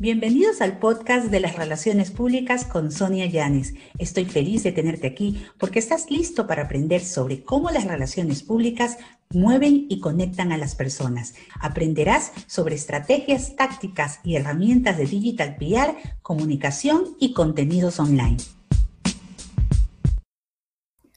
Bienvenidos 0.00 0.60
al 0.60 0.78
podcast 0.78 1.26
de 1.26 1.40
las 1.40 1.56
relaciones 1.56 2.12
públicas 2.12 2.64
con 2.64 2.92
Sonia 2.92 3.26
Llanes. 3.26 3.74
Estoy 3.98 4.26
feliz 4.26 4.62
de 4.62 4.70
tenerte 4.70 5.08
aquí 5.08 5.42
porque 5.58 5.80
estás 5.80 6.08
listo 6.08 6.46
para 6.46 6.62
aprender 6.62 7.00
sobre 7.00 7.42
cómo 7.42 7.72
las 7.72 7.84
relaciones 7.84 8.44
públicas 8.44 8.98
mueven 9.34 9.86
y 9.88 9.98
conectan 9.98 10.52
a 10.52 10.56
las 10.56 10.76
personas. 10.76 11.34
Aprenderás 11.60 12.30
sobre 12.46 12.76
estrategias, 12.76 13.56
tácticas 13.56 14.20
y 14.22 14.36
herramientas 14.36 14.98
de 14.98 15.06
digital 15.06 15.56
PR, 15.56 15.96
comunicación 16.22 17.02
y 17.18 17.32
contenidos 17.32 17.98
online. 17.98 18.36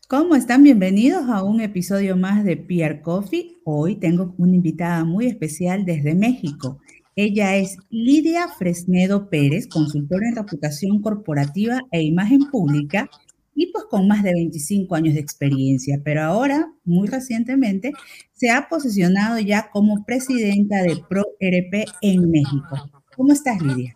¿Cómo 0.08 0.36
están? 0.36 0.64
Bienvenidos 0.64 1.30
a 1.30 1.44
un 1.44 1.62
episodio 1.62 2.18
más 2.18 2.44
de 2.44 2.58
PR 2.58 3.00
Coffee. 3.02 3.58
Hoy 3.64 3.98
tengo 3.98 4.34
una 4.40 4.56
invitada 4.56 5.04
muy 5.04 5.28
especial 5.28 5.86
desde 5.86 6.16
México. 6.16 6.80
Ella 7.24 7.56
es 7.56 7.78
Lidia 7.92 8.48
Fresnedo 8.48 9.30
Pérez, 9.30 9.68
consultora 9.68 10.28
en 10.28 10.36
reputación 10.36 11.04
corporativa 11.04 11.80
e 11.92 12.02
imagen 12.02 12.50
pública 12.50 13.12
y 13.54 13.72
pues 13.72 13.86
con 13.92 14.08
más 14.08 14.24
de 14.24 14.34
25 14.34 14.96
años 14.96 15.14
de 15.14 15.20
experiencia, 15.20 16.02
pero 16.04 16.24
ahora, 16.24 16.74
muy 16.84 17.08
recientemente, 17.08 17.92
se 18.34 18.50
ha 18.50 18.68
posicionado 18.68 19.38
ya 19.38 19.70
como 19.70 20.04
presidenta 20.04 20.82
de 20.82 20.96
ProRP 21.08 21.88
en 22.02 22.32
México. 22.32 22.90
¿Cómo 23.16 23.34
estás, 23.34 23.62
Lidia? 23.62 23.96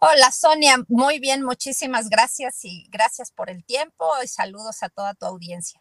Hola, 0.00 0.30
Sonia. 0.30 0.76
Muy 0.88 1.20
bien, 1.20 1.42
muchísimas 1.44 2.10
gracias 2.10 2.66
y 2.66 2.86
gracias 2.90 3.32
por 3.32 3.48
el 3.48 3.64
tiempo 3.64 4.04
y 4.22 4.28
saludos 4.28 4.82
a 4.82 4.90
toda 4.90 5.14
tu 5.14 5.24
audiencia. 5.24 5.80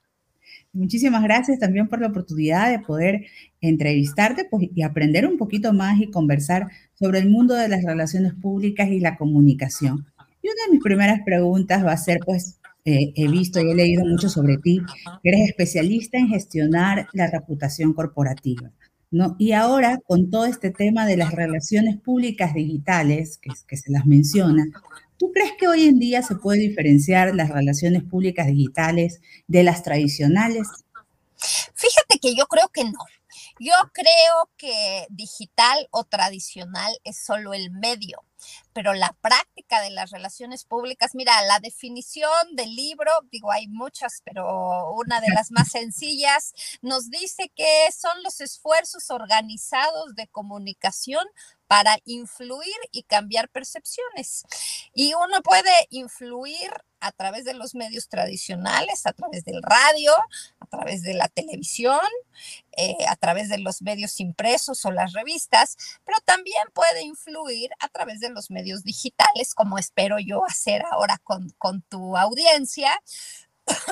Muchísimas 0.77 1.23
gracias 1.23 1.57
también 1.57 1.87
por 1.87 1.99
la 1.99 2.07
oportunidad 2.07 2.69
de 2.69 2.77
poder 2.77 3.25
entrevistarte 3.61 4.45
pues, 4.45 4.69
y 4.75 4.83
aprender 4.83 5.25
un 5.25 5.35
poquito 5.35 5.73
más 5.73 5.99
y 5.99 6.11
conversar 6.11 6.67
sobre 6.93 7.17
el 7.17 7.29
mundo 7.31 7.55
de 7.55 7.67
las 7.67 7.83
relaciones 7.83 8.35
públicas 8.35 8.87
y 8.89 8.99
la 8.99 9.17
comunicación. 9.17 10.05
Y 10.43 10.47
una 10.47 10.65
de 10.67 10.73
mis 10.73 10.83
primeras 10.83 11.21
preguntas 11.25 11.83
va 11.83 11.93
a 11.93 11.97
ser, 11.97 12.19
pues, 12.23 12.59
eh, 12.85 13.11
he 13.15 13.27
visto 13.27 13.59
y 13.59 13.71
he 13.71 13.75
leído 13.75 14.05
mucho 14.05 14.29
sobre 14.29 14.59
ti, 14.59 14.79
que 15.23 15.29
eres 15.29 15.49
especialista 15.49 16.19
en 16.19 16.27
gestionar 16.27 17.07
la 17.11 17.25
reputación 17.25 17.93
corporativa. 17.93 18.71
¿no? 19.09 19.35
Y 19.39 19.53
ahora, 19.53 19.97
con 20.05 20.29
todo 20.29 20.45
este 20.45 20.69
tema 20.69 21.07
de 21.07 21.17
las 21.17 21.33
relaciones 21.33 21.97
públicas 21.97 22.53
digitales, 22.53 23.39
que, 23.41 23.49
que 23.67 23.77
se 23.77 23.91
las 23.91 24.05
menciona, 24.05 24.63
¿Tú 25.17 25.31
crees 25.31 25.53
que 25.57 25.67
hoy 25.67 25.85
en 25.85 25.99
día 25.99 26.21
se 26.21 26.35
puede 26.35 26.59
diferenciar 26.59 27.33
las 27.35 27.49
relaciones 27.49 28.03
públicas 28.03 28.47
digitales 28.47 29.19
de 29.47 29.63
las 29.63 29.83
tradicionales? 29.83 30.67
Fíjate 31.37 32.19
que 32.21 32.35
yo 32.35 32.45
creo 32.45 32.69
que 32.69 32.83
no. 32.83 32.99
Yo 33.59 33.73
creo 33.93 34.49
que 34.57 35.07
digital 35.09 35.87
o 35.91 36.03
tradicional 36.03 36.95
es 37.03 37.17
solo 37.17 37.53
el 37.53 37.71
medio, 37.71 38.23
pero 38.73 38.93
la 38.93 39.15
práctica 39.21 39.81
de 39.81 39.89
las 39.89 40.11
relaciones 40.11 40.63
públicas, 40.63 41.11
mira, 41.15 41.41
la 41.43 41.59
definición 41.59 42.55
del 42.55 42.75
libro, 42.75 43.11
digo, 43.31 43.51
hay 43.51 43.67
muchas, 43.67 44.21
pero 44.23 44.93
una 44.93 45.19
de 45.21 45.29
las 45.29 45.51
más 45.51 45.69
sencillas 45.69 46.53
nos 46.81 47.09
dice 47.09 47.51
que 47.55 47.89
son 47.91 48.21
los 48.23 48.41
esfuerzos 48.41 49.09
organizados 49.09 50.15
de 50.15 50.27
comunicación 50.27 51.25
para 51.67 51.97
influir 52.05 52.75
y 52.91 53.03
cambiar 53.03 53.49
percepciones. 53.49 54.45
Y 54.93 55.13
uno 55.13 55.41
puede 55.43 55.71
influir 55.89 56.71
a 56.99 57.11
través 57.11 57.45
de 57.45 57.53
los 57.53 57.75
medios 57.75 58.09
tradicionales, 58.09 59.05
a 59.05 59.13
través 59.13 59.43
del 59.45 59.61
radio, 59.61 60.13
a 60.59 60.65
través 60.65 61.03
de 61.03 61.13
la 61.13 61.27
televisión, 61.27 61.99
eh, 62.75 63.05
a 63.07 63.15
través 63.15 63.49
de 63.49 63.59
los 63.59 63.81
medios 63.81 64.19
impresos 64.19 64.83
o 64.85 64.91
las 64.91 65.13
revistas, 65.13 65.77
pero 66.05 66.17
también 66.25 66.63
puede 66.73 67.03
influir 67.03 67.69
a 67.79 67.89
través 67.89 68.19
de 68.19 68.29
los 68.29 68.49
medios 68.49 68.83
digitales, 68.83 69.53
como 69.53 69.77
espero 69.77 70.17
yo 70.19 70.43
hacer 70.45 70.83
ahora 70.91 71.19
con, 71.23 71.49
con 71.57 71.81
tu 71.83 72.17
audiencia, 72.17 72.91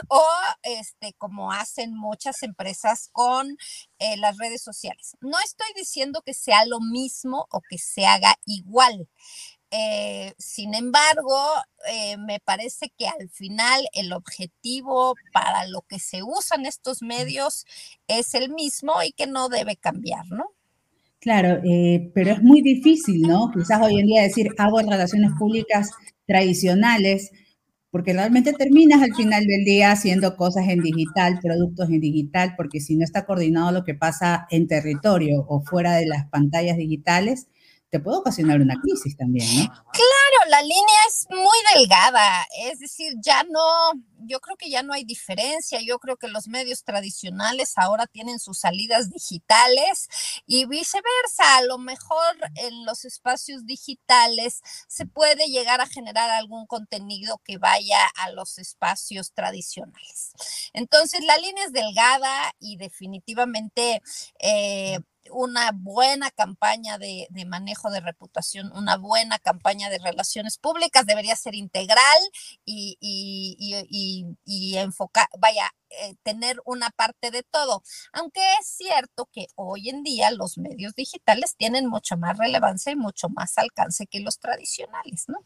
o 0.07 0.23
este, 0.63 1.13
como 1.17 1.51
hacen 1.51 1.95
muchas 1.95 2.43
empresas 2.43 3.09
con 3.11 3.57
eh, 3.99 4.17
las 4.17 4.37
redes 4.37 4.61
sociales. 4.61 5.15
No 5.21 5.37
estoy 5.43 5.67
diciendo 5.75 6.21
que 6.25 6.33
sea 6.33 6.65
lo 6.65 6.79
mismo 6.79 7.47
o 7.51 7.61
que 7.61 7.77
se 7.77 8.05
haga 8.05 8.35
igual. 8.45 9.07
Eh, 9.71 10.33
sin 10.37 10.73
embargo, 10.73 11.37
eh, 11.91 12.17
me 12.17 12.39
parece 12.39 12.91
que 12.97 13.07
al 13.07 13.29
final 13.29 13.87
el 13.93 14.13
objetivo 14.13 15.15
para 15.33 15.67
lo 15.67 15.81
que 15.81 15.99
se 15.99 16.23
usan 16.23 16.65
estos 16.65 17.01
medios 17.01 17.65
es 18.07 18.33
el 18.35 18.49
mismo 18.49 19.03
y 19.03 19.11
que 19.11 19.27
no 19.27 19.49
debe 19.49 19.75
cambiar, 19.75 20.25
¿no? 20.29 20.45
Claro, 21.19 21.59
pero 22.13 22.33
es 22.33 22.43
muy 22.43 22.61
difícil, 22.61 23.21
¿no? 23.23 23.49
Quizás 23.51 23.81
hoy 23.81 23.99
en 23.99 24.05
día 24.05 24.21
decir 24.21 24.49
hago 24.59 24.79
relaciones 24.79 25.31
públicas 25.39 25.89
tradicionales, 26.27 27.31
porque 27.95 28.11
realmente 28.11 28.51
terminas 28.51 29.01
al 29.01 29.15
final 29.15 29.45
del 29.45 29.63
día 29.63 29.93
haciendo 29.93 30.35
cosas 30.35 30.67
en 30.67 30.81
digital, 30.81 31.39
productos 31.41 31.89
en 31.89 32.01
digital, 32.01 32.53
porque 32.57 32.81
si 32.81 32.97
no 32.97 33.05
está 33.05 33.25
coordinado 33.25 33.71
lo 33.71 33.85
que 33.85 33.93
pasa 33.93 34.47
en 34.49 34.67
territorio 34.67 35.45
o 35.47 35.61
fuera 35.61 35.93
de 35.93 36.05
las 36.05 36.27
pantallas 36.27 36.75
digitales, 36.75 37.47
puede 37.99 38.17
ocasionar 38.17 38.61
una 38.61 38.75
crisis 38.81 39.15
también, 39.17 39.47
¿no? 39.57 39.65
Claro, 39.65 40.49
la 40.49 40.61
línea 40.61 40.99
es 41.07 41.27
muy 41.29 41.57
delgada, 41.75 42.47
es 42.59 42.79
decir, 42.79 43.13
ya 43.21 43.43
no, 43.43 43.93
yo 44.19 44.39
creo 44.39 44.57
que 44.57 44.69
ya 44.69 44.83
no 44.83 44.93
hay 44.93 45.03
diferencia, 45.03 45.79
yo 45.81 45.99
creo 45.99 46.17
que 46.17 46.27
los 46.27 46.47
medios 46.47 46.83
tradicionales 46.83 47.73
ahora 47.77 48.07
tienen 48.07 48.39
sus 48.39 48.59
salidas 48.59 49.09
digitales 49.09 50.07
y 50.45 50.65
viceversa, 50.65 51.57
a 51.57 51.63
lo 51.63 51.77
mejor 51.77 52.35
en 52.55 52.85
los 52.85 53.05
espacios 53.05 53.65
digitales 53.65 54.61
se 54.87 55.05
puede 55.05 55.47
llegar 55.47 55.81
a 55.81 55.87
generar 55.87 56.29
algún 56.29 56.65
contenido 56.67 57.41
que 57.43 57.57
vaya 57.57 57.99
a 58.17 58.31
los 58.31 58.57
espacios 58.57 59.31
tradicionales. 59.33 60.33
Entonces, 60.73 61.23
la 61.23 61.37
línea 61.37 61.65
es 61.65 61.71
delgada 61.71 62.53
y 62.59 62.77
definitivamente... 62.77 64.01
Eh, 64.39 64.99
una 65.31 65.71
buena 65.73 66.31
campaña 66.31 66.97
de, 66.97 67.27
manejo 67.47 67.89
de 67.91 67.99
reputación, 67.99 68.71
una 68.75 68.97
buena 68.97 69.39
campaña 69.39 69.89
de 69.89 69.99
relaciones 69.99 70.57
públicas 70.57 71.05
debería 71.05 71.35
ser 71.35 71.55
integral 71.55 72.17
y, 72.63 72.97
y, 73.01 74.77
enfocar, 74.77 75.27
vaya, 75.39 75.71
eh, 75.89 76.15
tener 76.23 76.57
una 76.65 76.89
parte 76.89 77.31
de 77.31 77.43
todo. 77.43 77.83
Aunque 78.13 78.41
es 78.59 78.67
cierto 78.67 79.29
que 79.31 79.47
hoy 79.55 79.89
en 79.89 80.03
día 80.03 80.31
los 80.31 80.57
medios 80.57 80.93
digitales 80.95 81.55
tienen 81.57 81.87
mucho 81.87 82.17
más 82.17 82.37
relevancia 82.37 82.91
y 82.91 82.95
mucho 82.95 83.29
más 83.29 83.57
alcance 83.57 84.07
que 84.07 84.19
los 84.19 84.39
tradicionales, 84.39 85.25
¿no? 85.27 85.39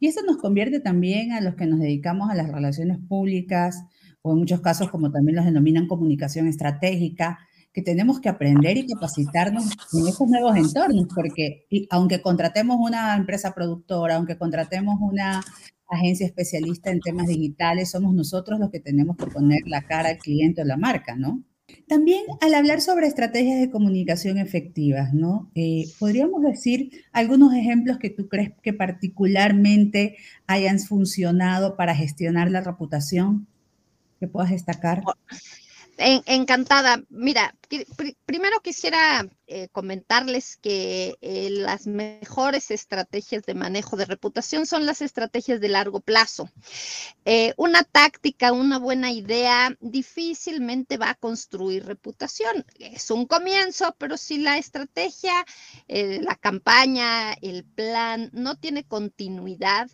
Y 0.00 0.08
eso 0.08 0.22
nos 0.22 0.38
convierte 0.38 0.80
también 0.80 1.32
a 1.32 1.40
los 1.40 1.56
que 1.56 1.66
nos 1.66 1.80
dedicamos 1.80 2.30
a 2.30 2.34
las 2.34 2.48
relaciones 2.48 2.98
públicas, 3.08 3.82
o 4.22 4.32
en 4.32 4.38
muchos 4.38 4.60
casos, 4.60 4.90
como 4.90 5.10
también 5.10 5.36
los 5.36 5.44
denominan 5.44 5.86
comunicación 5.86 6.46
estratégica, 6.46 7.38
que 7.78 7.82
tenemos 7.82 8.20
que 8.20 8.28
aprender 8.28 8.76
y 8.76 8.88
capacitarnos 8.88 9.66
en 9.92 10.08
esos 10.08 10.28
nuevos 10.28 10.56
entornos, 10.56 11.06
porque 11.14 11.64
aunque 11.90 12.20
contratemos 12.20 12.76
una 12.80 13.14
empresa 13.14 13.54
productora, 13.54 14.16
aunque 14.16 14.36
contratemos 14.36 14.96
una 15.00 15.44
agencia 15.88 16.26
especialista 16.26 16.90
en 16.90 16.98
temas 16.98 17.28
digitales, 17.28 17.92
somos 17.92 18.14
nosotros 18.14 18.58
los 18.58 18.72
que 18.72 18.80
tenemos 18.80 19.16
que 19.16 19.26
poner 19.26 19.60
la 19.66 19.82
cara 19.82 20.08
al 20.08 20.18
cliente 20.18 20.62
o 20.62 20.64
la 20.64 20.76
marca, 20.76 21.14
¿no? 21.14 21.44
También 21.86 22.24
al 22.40 22.52
hablar 22.54 22.80
sobre 22.80 23.06
estrategias 23.06 23.60
de 23.60 23.70
comunicación 23.70 24.38
efectivas, 24.38 25.14
¿no? 25.14 25.48
Eh, 25.54 25.84
¿Podríamos 26.00 26.42
decir 26.42 27.04
algunos 27.12 27.54
ejemplos 27.54 27.98
que 27.98 28.10
tú 28.10 28.26
crees 28.26 28.50
que 28.60 28.72
particularmente 28.72 30.16
hayan 30.48 30.80
funcionado 30.80 31.76
para 31.76 31.94
gestionar 31.94 32.50
la 32.50 32.60
reputación 32.60 33.46
que 34.18 34.26
puedas 34.26 34.50
destacar? 34.50 35.04
encantada. 35.98 37.02
Mira, 37.10 37.54
primero 38.24 38.60
quisiera 38.60 39.28
eh, 39.46 39.68
comentarles 39.72 40.56
que 40.56 41.16
eh, 41.20 41.50
las 41.50 41.86
mejores 41.86 42.70
estrategias 42.70 43.44
de 43.44 43.54
manejo 43.54 43.96
de 43.96 44.06
reputación 44.06 44.66
son 44.66 44.86
las 44.86 45.02
estrategias 45.02 45.60
de 45.60 45.68
largo 45.68 46.00
plazo. 46.00 46.50
Eh, 47.24 47.54
una 47.56 47.84
táctica, 47.84 48.52
una 48.52 48.78
buena 48.78 49.12
idea 49.12 49.76
difícilmente 49.80 50.96
va 50.96 51.10
a 51.10 51.14
construir 51.14 51.84
reputación. 51.84 52.64
Es 52.78 53.10
un 53.10 53.26
comienzo, 53.26 53.94
pero 53.98 54.16
si 54.16 54.38
la 54.38 54.58
estrategia, 54.58 55.44
la 55.88 56.36
campaña, 56.36 57.32
el 57.34 57.64
plan 57.64 58.30
no 58.32 58.56
tiene 58.56 58.84
continuidad, 58.84 59.90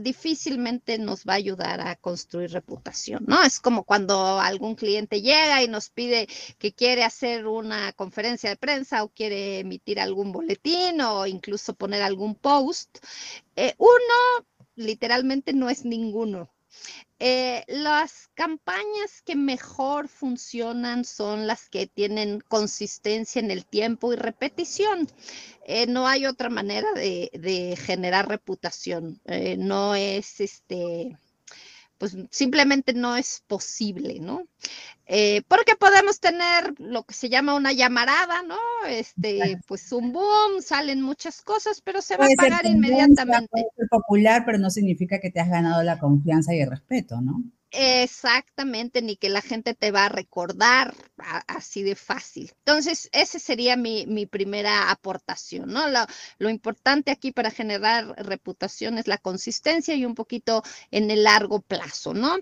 difícilmente 0.00 0.98
nos 0.98 1.24
va 1.24 1.34
a 1.34 1.36
ayudar 1.36 1.80
a 1.80 1.96
construir 1.96 2.50
reputación, 2.52 3.24
¿no? 3.26 3.42
Es 3.42 3.60
como 3.60 3.84
cuando 3.84 4.40
algún 4.40 4.74
cliente 4.74 5.20
llega 5.20 5.62
y 5.62 5.68
nos 5.68 5.90
pide 5.90 6.26
que 6.58 6.72
quiere 6.72 7.03
hacer 7.04 7.46
una 7.46 7.92
conferencia 7.92 8.50
de 8.50 8.56
prensa 8.56 9.04
o 9.04 9.08
quiere 9.08 9.60
emitir 9.60 10.00
algún 10.00 10.32
boletín 10.32 11.00
o 11.00 11.26
incluso 11.26 11.74
poner 11.74 12.02
algún 12.02 12.34
post, 12.34 12.98
eh, 13.56 13.74
uno 13.78 14.46
literalmente 14.76 15.52
no 15.52 15.70
es 15.70 15.84
ninguno. 15.84 16.50
Eh, 17.20 17.64
las 17.68 18.28
campañas 18.34 19.22
que 19.24 19.36
mejor 19.36 20.08
funcionan 20.08 21.04
son 21.04 21.46
las 21.46 21.68
que 21.68 21.86
tienen 21.86 22.40
consistencia 22.40 23.40
en 23.40 23.50
el 23.50 23.64
tiempo 23.64 24.12
y 24.12 24.16
repetición. 24.16 25.08
Eh, 25.66 25.86
no 25.86 26.08
hay 26.08 26.26
otra 26.26 26.50
manera 26.50 26.88
de, 26.92 27.78
generar 27.80 28.28
reputación. 28.28 29.20
No 29.58 29.94
es 29.94 30.40
este 30.40 31.16
pues 32.04 32.18
simplemente 32.30 32.92
no 32.92 33.16
es 33.16 33.42
posible, 33.46 34.18
¿no? 34.20 34.46
Eh, 35.06 35.40
porque 35.48 35.74
podemos 35.74 36.20
tener 36.20 36.74
lo 36.78 37.04
que 37.04 37.14
se 37.14 37.30
llama 37.30 37.54
una 37.54 37.72
llamarada, 37.72 38.42
¿no? 38.42 38.58
Este, 38.86 39.58
pues 39.66 39.90
un 39.90 40.12
boom, 40.12 40.60
salen 40.60 41.00
muchas 41.00 41.40
cosas, 41.40 41.80
pero 41.80 42.02
se 42.02 42.18
va 42.18 42.26
a 42.26 42.28
pagar 42.36 42.66
inmediatamente. 42.66 43.48
Puede 43.50 43.64
ser 43.74 43.88
popular, 43.88 44.42
pero 44.44 44.58
no 44.58 44.68
significa 44.68 45.18
que 45.18 45.30
te 45.30 45.40
has 45.40 45.48
ganado 45.48 45.82
la 45.82 45.98
confianza 45.98 46.54
y 46.54 46.60
el 46.60 46.68
respeto, 46.68 47.22
¿no? 47.22 47.42
Exactamente, 47.76 49.02
ni 49.02 49.16
que 49.16 49.28
la 49.28 49.42
gente 49.42 49.74
te 49.74 49.90
va 49.90 50.04
a 50.04 50.08
recordar 50.08 50.94
así 51.48 51.82
de 51.82 51.96
fácil. 51.96 52.52
Entonces, 52.58 53.08
esa 53.12 53.40
sería 53.40 53.76
mi, 53.76 54.26
primera 54.26 54.92
aportación, 54.92 55.72
¿no? 55.72 55.86
Lo, 56.38 56.50
importante 56.50 57.10
aquí 57.10 57.32
para 57.32 57.50
generar 57.50 58.14
reputación 58.24 58.96
es 58.98 59.08
la 59.08 59.18
consistencia 59.18 59.96
y 59.96 60.04
un 60.04 60.14
poquito 60.14 60.62
en 60.92 61.10
el 61.10 61.24
largo 61.24 61.62
plazo, 61.62 62.14
¿no? 62.14 62.38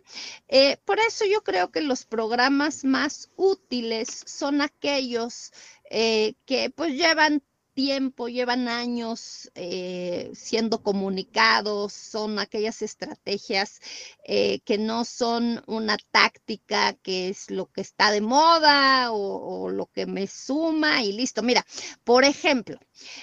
Eh, 0.48 0.76
por 0.84 0.98
eso 1.00 1.24
yo 1.24 1.42
creo 1.42 1.70
que 1.70 1.80
los 1.80 2.04
programas 2.04 2.84
más 2.84 3.30
útiles 3.36 4.24
son 4.26 4.60
aquellos 4.60 5.52
eh, 5.88 6.34
que 6.44 6.68
pues 6.68 6.92
llevan 6.92 7.42
tiempo, 7.74 8.28
llevan 8.28 8.68
años 8.68 9.50
eh, 9.54 10.30
siendo 10.34 10.82
comunicados, 10.82 11.92
son 11.92 12.38
aquellas 12.38 12.82
estrategias 12.82 13.80
eh, 14.24 14.60
que 14.64 14.78
no 14.78 15.04
son 15.04 15.62
una 15.66 15.96
táctica 16.10 16.94
que 16.94 17.28
es 17.28 17.50
lo 17.50 17.66
que 17.66 17.80
está 17.80 18.10
de 18.10 18.20
moda 18.20 19.12
o, 19.12 19.70
lo 19.70 19.86
que 19.86 20.06
me 20.06 20.26
suma 20.26 21.02
y 21.02 21.12
listo. 21.12 21.42
Mira, 21.42 21.64
por 22.04 22.24
ejemplo, 22.24 22.78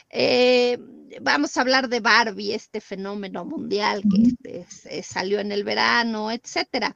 eh, 0.09 0.77
vamos 1.21 1.57
a 1.57 1.61
hablar 1.61 1.89
de 1.89 1.99
Barbie, 1.99 2.53
este 2.53 2.81
fenómeno 2.81 3.45
mundial 3.45 4.03
que 4.43 4.65
salió 5.03 5.39
en 5.39 5.51
el 5.51 5.63
verano, 5.63 6.31
etcétera. 6.31 6.95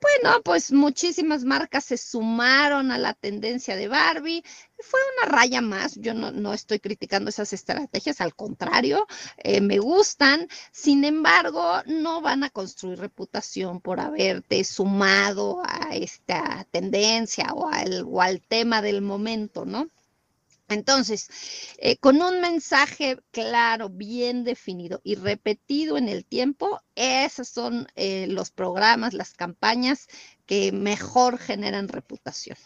Bueno, 0.00 0.42
pues 0.42 0.72
muchísimas 0.72 1.44
marcas 1.44 1.84
se 1.84 1.96
sumaron 1.96 2.92
a 2.92 2.98
la 2.98 3.14
tendencia 3.14 3.76
de 3.76 3.88
Barbie, 3.88 4.42
fue 4.80 5.00
una 5.16 5.32
raya 5.32 5.60
más. 5.60 5.96
Yo 5.96 6.14
no, 6.14 6.52
estoy 6.52 6.78
criticando 6.78 7.30
esas 7.30 7.52
estrategias, 7.52 8.20
al 8.20 8.34
contrario, 8.34 9.06
eh, 9.38 9.60
me 9.60 9.78
gustan. 9.78 10.48
Sin 10.72 11.04
embargo, 11.04 11.82
no 11.86 12.20
van 12.20 12.44
a 12.44 12.50
construir 12.50 12.98
reputación 12.98 13.80
por 13.80 14.00
haberte 14.00 14.62
sumado 14.64 15.62
a 15.64 15.96
esta 15.96 16.66
tendencia 16.70 17.52
o 17.54 17.68
al, 17.68 18.04
o 18.06 18.20
al 18.22 18.40
tema 18.40 18.82
del 18.82 19.02
momento, 19.02 19.64
¿no? 19.64 19.88
Entonces, 20.68 21.30
eh, 21.78 21.96
con 21.96 22.20
un 22.20 22.40
mensaje 22.40 23.18
claro, 23.30 23.88
bien 23.88 24.44
definido 24.44 25.00
y 25.02 25.14
repetido 25.14 25.96
en 25.96 26.08
el 26.08 26.26
tiempo, 26.26 26.80
esos 26.94 27.48
son 27.48 27.86
eh, 27.96 28.26
los 28.28 28.50
programas, 28.50 29.14
las 29.14 29.32
campañas 29.32 30.08
que 30.44 30.70
mejor 30.72 31.38
generan 31.38 31.88
reputación. 31.88 32.58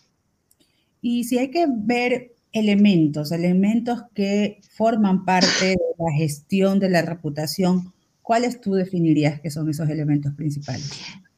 Y 1.01 1.25
si 1.25 1.39
hay 1.39 1.51
que 1.51 1.67
ver 1.69 2.35
elementos, 2.53 3.31
elementos 3.31 4.03
que 4.15 4.61
forman 4.71 5.25
parte 5.25 5.67
de 5.67 5.77
la 5.99 6.13
gestión 6.17 6.81
de 6.81 6.91
la 6.91 7.03
reputación, 7.03 7.93
¿cuáles 8.21 8.61
tú 8.61 8.75
definirías 8.75 9.41
que 9.41 9.51
son 9.51 9.71
esos 9.71 9.89
elementos 9.89 10.35
principales? 10.35 10.91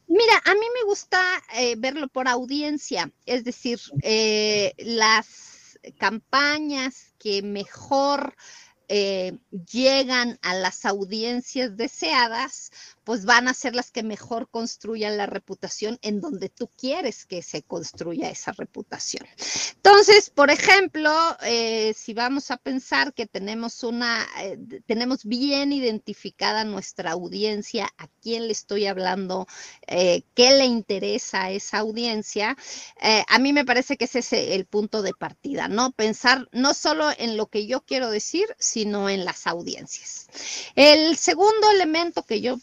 Mira, 0.07 0.41
a 0.45 0.53
mí 0.53 0.65
me 0.73 0.87
gusta 0.87 1.21
eh, 1.57 1.75
verlo 1.77 2.07
por 2.07 2.27
audiencia, 2.27 3.11
es 3.25 3.43
decir, 3.43 3.79
las 4.77 5.54
campañas 5.97 7.13
que 7.19 7.41
mejor 7.41 8.35
eh, 8.87 9.37
llegan 9.71 10.37
a 10.41 10.53
las 10.53 10.85
audiencias 10.85 11.75
deseadas, 11.75 12.71
pues 13.05 13.23
van 13.23 13.47
a 13.47 13.53
ser 13.53 13.75
las 13.75 13.91
que 13.91 14.03
mejor 14.03 14.49
construyan 14.49 15.15
la 15.15 15.27
reputación 15.27 15.99
en 16.01 16.19
donde 16.19 16.49
tú 16.49 16.69
quieres 16.75 17.25
que 17.25 17.41
se 17.43 17.61
construya 17.61 18.29
esa 18.29 18.51
reputación. 18.51 19.25
Entonces, 19.75 20.31
por 20.31 20.49
ejemplo, 20.49 21.11
eh, 21.43 21.93
si 21.95 22.15
vamos 22.15 22.49
a 22.49 22.57
pensar 22.57 23.13
que 23.13 23.27
tenemos 23.27 23.83
una, 23.83 24.25
eh, 24.41 24.57
tenemos 24.87 25.23
bien 25.23 25.71
identificada 25.71 26.63
nuestra 26.63 27.11
audiencia, 27.11 27.87
a 27.99 28.07
quién 28.23 28.47
le 28.47 28.53
estoy 28.53 28.87
hablando, 28.87 29.47
eh, 29.85 30.23
qué 30.33 30.57
le 30.57 30.65
interesa 30.65 31.43
a 31.43 31.51
esa 31.51 31.77
audiencia, 31.77 32.57
a 33.27 33.39
mí 33.39 33.53
me 33.53 33.65
parece 33.65 33.97
que 33.97 34.05
ese 34.05 34.19
es 34.19 34.33
el 34.33 34.65
punto 34.65 35.03
de 35.03 35.13
partida, 35.13 35.67
¿no? 35.67 35.91
Pensar 35.91 36.47
no 36.51 36.73
solo 36.73 37.09
en 37.19 37.37
lo 37.37 37.47
que 37.47 37.67
yo 37.67 37.81
quiero 37.81 38.09
decir, 38.09 38.47
sino 38.57 39.09
en 39.09 39.25
las 39.25 39.45
audiencias. 39.45 40.27
El 40.75 41.15
segundo 41.17 41.69
elemento 41.69 42.23
que 42.23 42.41
yo 42.41 42.57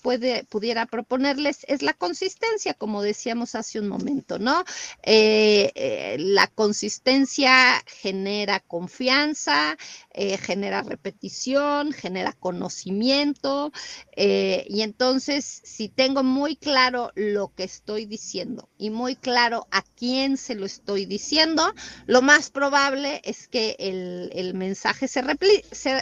pudiera 0.49 0.87
proponerles 0.87 1.65
es 1.69 1.83
la 1.83 1.93
consistencia, 1.93 2.75
como 2.75 3.03
decíamos 3.03 3.55
hace 3.55 3.81
un 3.81 3.89
momento, 3.89 4.39
¿no? 4.39 4.65
Eh, 5.03 5.73
eh, 5.75 6.17
la 6.19 6.47
consistencia 6.47 7.83
genera 7.87 8.61
confianza, 8.61 9.77
eh, 10.13 10.39
genera 10.39 10.83
repetición, 10.83 11.93
genera 11.93 12.33
conocimiento, 12.33 13.73
y 14.15 14.83
entonces 14.83 15.63
si 15.65 15.89
tengo 15.89 16.23
muy 16.23 16.57
claro 16.57 17.11
lo 17.15 17.53
que 17.55 17.65
estoy 17.65 18.07
diciendo 18.07 18.69
y 18.77 18.91
muy 18.91 19.17
claro 19.17 19.67
a 19.71 19.83
quién 19.83 20.37
se 20.37 20.55
lo 20.55 20.67
estoy 20.67 21.07
diciendo, 21.07 21.75
lo 22.07 22.23
más 22.23 22.51
probable 22.51 23.21
es 23.25 23.49
que 23.49 23.77
el, 23.79 24.55
mensaje 24.55 25.09
se, 25.09 25.23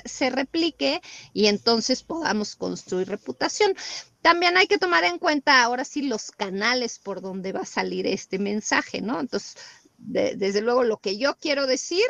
se 0.04 0.30
replique 0.30 1.00
y 1.32 1.46
entonces 1.46 2.02
podamos 2.02 2.56
construir 2.56 3.08
reputación. 3.08 3.74
También 4.22 4.56
hay 4.56 4.66
que 4.66 4.78
tomar 4.78 5.04
en 5.04 5.18
cuenta 5.18 5.62
ahora 5.62 5.84
sí 5.84 6.02
los 6.02 6.30
canales 6.30 6.98
por 6.98 7.20
donde 7.20 7.52
va 7.52 7.60
a 7.60 7.66
salir 7.66 8.06
este 8.06 8.38
mensaje, 8.38 9.00
¿no? 9.00 9.18
Entonces, 9.20 9.56
desde 9.96 10.60
luego 10.60 10.82
lo 10.82 10.98
que 10.98 11.18
yo 11.18 11.36
quiero 11.36 11.66
decir 11.66 12.04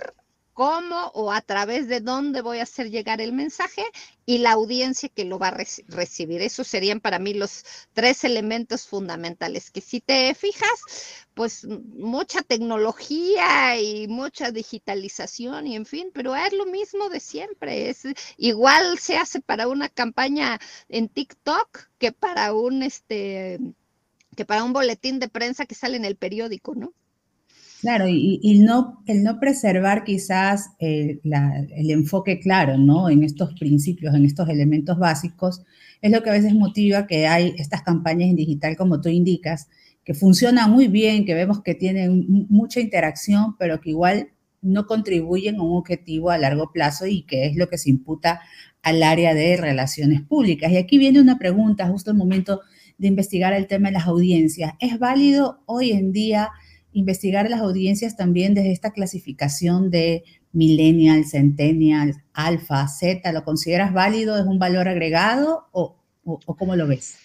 cómo 0.52 1.10
o 1.14 1.32
a 1.32 1.40
través 1.40 1.88
de 1.88 2.00
dónde 2.00 2.42
voy 2.42 2.58
a 2.58 2.64
hacer 2.64 2.90
llegar 2.90 3.20
el 3.20 3.32
mensaje 3.32 3.84
y 4.26 4.38
la 4.38 4.52
audiencia 4.52 5.08
que 5.08 5.24
lo 5.24 5.38
va 5.38 5.48
a 5.48 5.64
recibir. 5.88 6.42
Esos 6.42 6.68
serían 6.68 7.00
para 7.00 7.18
mí 7.18 7.34
los 7.34 7.64
tres 7.92 8.24
elementos 8.24 8.86
fundamentales, 8.86 9.70
que 9.70 9.80
si 9.80 10.00
te 10.00 10.34
fijas, 10.34 10.70
pues 11.34 11.66
mucha 11.66 12.42
tecnología 12.42 13.80
y 13.80 14.06
mucha 14.08 14.50
digitalización 14.50 15.66
y 15.66 15.76
en 15.76 15.86
fin, 15.86 16.10
pero 16.12 16.36
es 16.36 16.52
lo 16.52 16.66
mismo 16.66 17.08
de 17.08 17.20
siempre. 17.20 17.90
Es 17.90 18.02
igual 18.36 18.98
se 18.98 19.16
hace 19.16 19.40
para 19.40 19.68
una 19.68 19.88
campaña 19.88 20.58
en 20.88 21.08
TikTok 21.08 21.88
que 21.98 22.12
para 22.12 22.52
un 22.52 22.82
este 22.82 23.58
que 24.36 24.44
para 24.44 24.64
un 24.64 24.72
boletín 24.72 25.18
de 25.18 25.28
prensa 25.28 25.66
que 25.66 25.74
sale 25.74 25.96
en 25.96 26.04
el 26.04 26.16
periódico, 26.16 26.74
¿no? 26.74 26.92
Claro, 27.80 28.06
y, 28.08 28.58
no, 28.58 29.02
el 29.06 29.22
no 29.22 29.40
preservar 29.40 30.04
quizás 30.04 30.70
el, 30.78 31.20
enfoque 31.72 32.38
claro, 32.38 32.76
¿no? 32.76 33.08
En 33.08 33.22
estos 33.22 33.54
principios, 33.58 34.14
en 34.14 34.26
estos 34.26 34.50
elementos 34.50 34.98
básicos, 34.98 35.62
es 36.02 36.12
lo 36.12 36.22
que 36.22 36.28
a 36.28 36.34
veces 36.34 36.54
motiva 36.54 37.06
que 37.06 37.26
hay 37.26 37.54
estas 37.56 37.80
campañas 37.80 38.28
en 38.28 38.36
digital, 38.36 38.76
como 38.76 39.00
tú 39.00 39.08
indicas, 39.08 39.68
que 40.04 40.12
funcionan 40.12 40.70
muy 40.70 40.88
bien, 40.88 41.24
que 41.24 41.32
vemos 41.32 41.62
que 41.62 41.74
tienen 41.74 42.46
mucha 42.50 42.80
interacción, 42.80 43.56
pero 43.58 43.80
que 43.80 43.90
igual 43.90 44.28
no 44.60 44.86
contribuyen 44.86 45.56
a 45.56 45.62
un 45.62 45.78
objetivo 45.78 46.30
a 46.30 46.36
largo 46.36 46.72
plazo 46.72 47.06
y 47.06 47.22
que 47.22 47.46
es 47.46 47.56
lo 47.56 47.68
que 47.68 47.78
se 47.78 47.88
imputa 47.88 48.42
al 48.82 49.02
área 49.02 49.32
de 49.32 49.56
relaciones 49.56 50.20
públicas. 50.20 50.70
Y 50.70 50.76
aquí 50.76 50.98
viene 50.98 51.18
una 51.18 51.38
pregunta, 51.38 51.88
justo 51.88 52.10
el 52.10 52.18
momento 52.18 52.60
de 52.98 53.08
investigar 53.08 53.54
el 53.54 53.66
tema 53.66 53.88
de 53.88 53.94
las 53.94 54.06
audiencias. 54.06 54.74
¿Es 54.80 54.98
válido 54.98 55.62
hoy 55.64 55.92
en 55.92 56.12
día 56.12 56.50
investigar 56.92 57.48
las 57.48 57.60
audiencias 57.60 58.16
también 58.16 58.54
desde 58.54 58.72
esta 58.72 58.92
clasificación 58.92 59.90
de 59.90 60.24
millennial, 60.52 61.24
centennial, 61.24 62.22
alfa, 62.32 62.88
z, 62.88 63.32
¿lo 63.32 63.44
consideras 63.44 63.92
válido? 63.92 64.38
¿Es 64.38 64.46
un 64.46 64.58
valor 64.58 64.88
agregado 64.88 65.68
o, 65.72 65.96
o 66.24 66.56
cómo 66.56 66.76
lo 66.76 66.86
ves? 66.86 67.18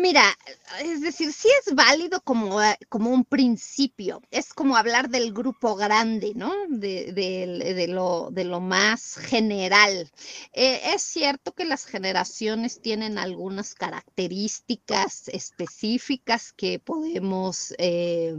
Mira, 0.00 0.38
es 0.80 1.00
decir, 1.00 1.32
sí 1.32 1.48
es 1.66 1.74
válido 1.74 2.20
como, 2.20 2.62
eh, 2.62 2.78
como 2.88 3.10
un 3.10 3.24
principio, 3.24 4.22
es 4.30 4.54
como 4.54 4.76
hablar 4.76 5.08
del 5.08 5.32
grupo 5.32 5.74
grande, 5.74 6.34
¿no? 6.36 6.54
De, 6.68 7.86
lo, 7.88 8.30
de 8.30 8.44
lo, 8.44 8.60
más 8.60 9.16
general. 9.16 10.08
Eh, 10.52 10.80
es 10.94 11.02
cierto 11.02 11.52
que 11.52 11.64
las 11.64 11.84
generaciones 11.84 12.80
tienen 12.80 13.18
algunas 13.18 13.74
características 13.74 15.26
específicas 15.30 16.52
que 16.52 16.78
podemos, 16.78 17.74
eh, 17.78 18.36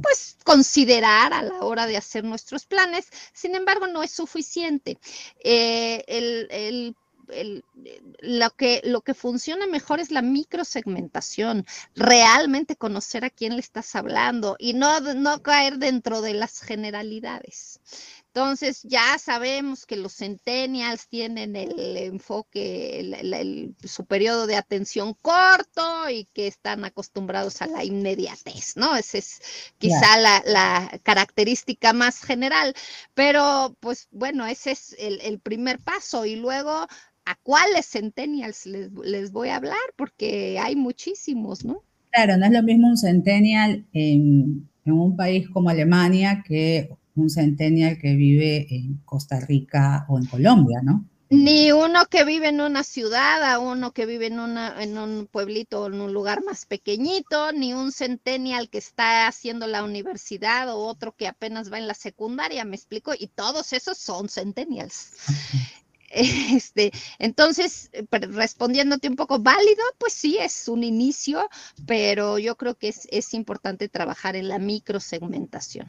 pues, 0.00 0.36
considerar 0.44 1.32
a 1.32 1.42
la 1.42 1.64
hora 1.64 1.88
de 1.88 1.96
hacer 1.96 2.22
nuestros 2.22 2.64
planes, 2.64 3.08
sin 3.32 3.56
embargo, 3.56 3.88
no 3.88 4.04
es 4.04 4.12
suficiente. 4.12 5.00
el 5.42 6.94
lo, 8.20 8.50
que, 8.50 8.80
lo 8.84 9.00
que 9.00 9.14
funciona 9.14 9.66
mejor 9.66 10.00
es 10.00 10.10
la 10.10 10.22
microsegmentación, 10.22 11.66
realmente 11.94 12.76
conocer 12.76 13.24
a 13.24 13.30
quién 13.30 13.54
le 13.54 13.60
estás 13.60 13.94
hablando 13.94 14.56
y 14.58 14.74
no, 14.74 15.00
no 15.00 15.42
caer 15.42 15.78
dentro 15.78 16.20
de 16.20 16.34
las 16.34 16.60
generalidades. 16.60 17.80
Entonces 18.34 18.80
ya 18.84 19.18
sabemos 19.18 19.84
que 19.84 19.96
los 19.96 20.16
centennials 20.16 21.06
tienen 21.06 21.54
el 21.54 21.98
enfoque, 21.98 23.68
su 23.84 24.06
periodo 24.06 24.46
de 24.46 24.56
atención 24.56 25.12
corto 25.20 26.08
y 26.08 26.24
que 26.32 26.46
están 26.46 26.82
acostumbrados 26.86 27.60
a 27.60 27.66
la 27.66 27.84
inmediatez, 27.84 28.78
¿no? 28.78 28.96
Esa 28.96 29.18
es 29.18 29.42
quizá 29.76 30.16
la, 30.16 30.98
característica 31.02 31.92
más 31.92 32.22
general, 32.22 32.74
pero 33.12 33.76
pues 33.80 34.08
bueno, 34.12 34.46
ese 34.46 34.70
es 34.70 34.96
el, 34.98 35.38
primer 35.40 35.78
paso 35.78 36.24
y 36.24 36.36
luego 36.36 36.86
a 37.24 37.36
cuáles 37.42 37.86
centennials 37.86 38.66
les, 38.66 39.32
voy 39.32 39.48
a 39.48 39.56
hablar 39.56 39.78
porque 39.96 40.58
hay 40.58 40.76
muchísimos, 40.76 41.64
¿no? 41.64 41.82
Claro, 42.10 42.36
no 42.36 42.46
es 42.46 42.52
lo 42.52 42.62
mismo 42.62 42.88
un 42.88 42.98
centennial 42.98 43.86
en, 43.92 44.68
en 44.84 44.92
un 44.92 45.16
país 45.16 45.48
como 45.48 45.70
Alemania 45.70 46.42
que 46.46 46.90
un 47.14 47.30
centennial 47.30 47.98
que 47.98 48.14
vive 48.14 48.66
en 48.74 49.00
Costa 49.04 49.40
Rica 49.40 50.06
o 50.08 50.18
en 50.18 50.26
Colombia, 50.26 50.80
¿no? 50.82 51.06
Ni 51.34 51.72
uno 51.72 52.04
que 52.10 52.24
vive 52.26 52.48
en 52.48 52.60
una 52.60 52.84
ciudad, 52.84 53.42
a 53.42 53.58
uno 53.58 53.92
que 53.92 54.04
vive 54.04 54.26
en, 54.26 54.38
una, 54.38 54.82
en 54.82 54.98
un 54.98 55.26
pueblito 55.26 55.80
o 55.80 55.86
en 55.86 55.98
un 55.98 56.12
lugar 56.12 56.44
más 56.44 56.66
pequeñito, 56.66 57.52
ni 57.52 57.72
un 57.72 57.90
centennial 57.90 58.68
que 58.68 58.76
está 58.76 59.26
haciendo 59.26 59.66
la 59.66 59.82
universidad 59.82 60.68
o 60.68 60.84
otro 60.84 61.16
que 61.16 61.26
apenas 61.26 61.72
va 61.72 61.78
en 61.78 61.88
la 61.88 61.94
secundaria, 61.94 62.66
me 62.66 62.76
explico, 62.76 63.12
y 63.18 63.28
todos 63.28 63.72
esos 63.72 63.96
son 63.96 64.28
centennials. 64.28 65.12
Este, 66.54 66.92
entonces, 67.18 67.90
respondiéndote 68.10 69.08
un 69.08 69.16
poco 69.16 69.38
válido, 69.38 69.82
pues 69.98 70.12
sí, 70.12 70.36
es 70.38 70.68
un 70.68 70.84
inicio, 70.84 71.48
pero 71.86 72.38
yo 72.38 72.56
creo 72.56 72.74
que 72.74 72.88
es, 72.88 73.08
es 73.10 73.34
importante 73.34 73.88
trabajar 73.88 74.36
en 74.36 74.48
la 74.48 74.58
microsegmentación. 74.58 75.88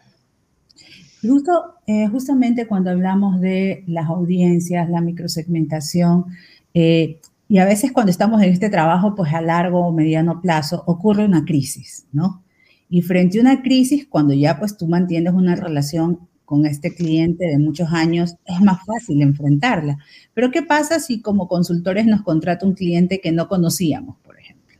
Justo, 1.21 1.75
eh, 1.87 2.07
justamente 2.07 2.67
cuando 2.67 2.91
hablamos 2.91 3.39
de 3.39 3.83
las 3.87 4.07
audiencias, 4.07 4.89
la 4.89 5.01
microsegmentación, 5.01 6.25
eh, 6.73 7.21
y 7.47 7.59
a 7.59 7.65
veces 7.65 7.91
cuando 7.91 8.09
estamos 8.09 8.41
en 8.41 8.51
este 8.51 8.69
trabajo, 8.69 9.15
pues 9.15 9.33
a 9.33 9.41
largo 9.41 9.85
o 9.85 9.91
mediano 9.93 10.41
plazo, 10.41 10.83
ocurre 10.85 11.25
una 11.25 11.45
crisis, 11.45 12.07
¿no? 12.11 12.43
Y 12.89 13.01
frente 13.01 13.37
a 13.37 13.41
una 13.41 13.61
crisis, 13.61 14.07
cuando 14.07 14.33
ya 14.33 14.59
pues 14.59 14.75
tú 14.75 14.87
mantienes 14.87 15.33
una 15.33 15.55
relación 15.55 16.27
con 16.45 16.65
este 16.65 16.93
cliente 16.93 17.45
de 17.45 17.57
muchos 17.57 17.89
años, 17.91 18.35
es 18.45 18.61
más 18.61 18.85
fácil 18.85 19.21
enfrentarla. 19.21 19.97
Pero 20.33 20.51
¿qué 20.51 20.61
pasa 20.61 20.99
si 20.99 21.21
como 21.21 21.47
consultores 21.47 22.05
nos 22.05 22.21
contrata 22.21 22.65
un 22.65 22.73
cliente 22.73 23.21
que 23.21 23.31
no 23.31 23.47
conocíamos, 23.47 24.17
por 24.23 24.39
ejemplo, 24.39 24.77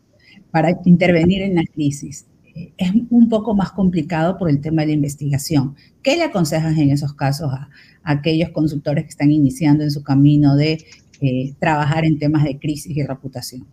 para 0.52 0.78
intervenir 0.86 1.42
en 1.42 1.56
la 1.56 1.64
crisis? 1.64 2.26
es 2.78 2.92
un 3.10 3.30
poco 3.30 3.56
más 3.56 3.72
complicado 3.72 4.38
por 4.38 4.50
el 4.50 4.62
tema 4.62 4.82
de 4.82 4.88
la 4.88 4.94
investigación. 4.94 5.76
¿Qué 6.02 6.18
le 6.18 6.24
aconsejas 6.24 6.78
en 6.78 6.92
esos 6.92 7.14
casos 7.14 7.52
a, 7.52 7.70
aquellos 8.04 8.50
consultores 8.50 9.06
que 9.06 9.10
están 9.10 9.32
iniciando 9.32 9.84
en 9.84 9.92
su 9.92 10.04
camino 10.04 10.56
de 10.56 10.86
eh, 11.22 11.54
trabajar 11.60 12.06
en 12.06 12.20
temas 12.20 12.44
de 12.44 12.60
crisis 12.60 12.96
y 12.96 13.04
reputación? 13.04 13.66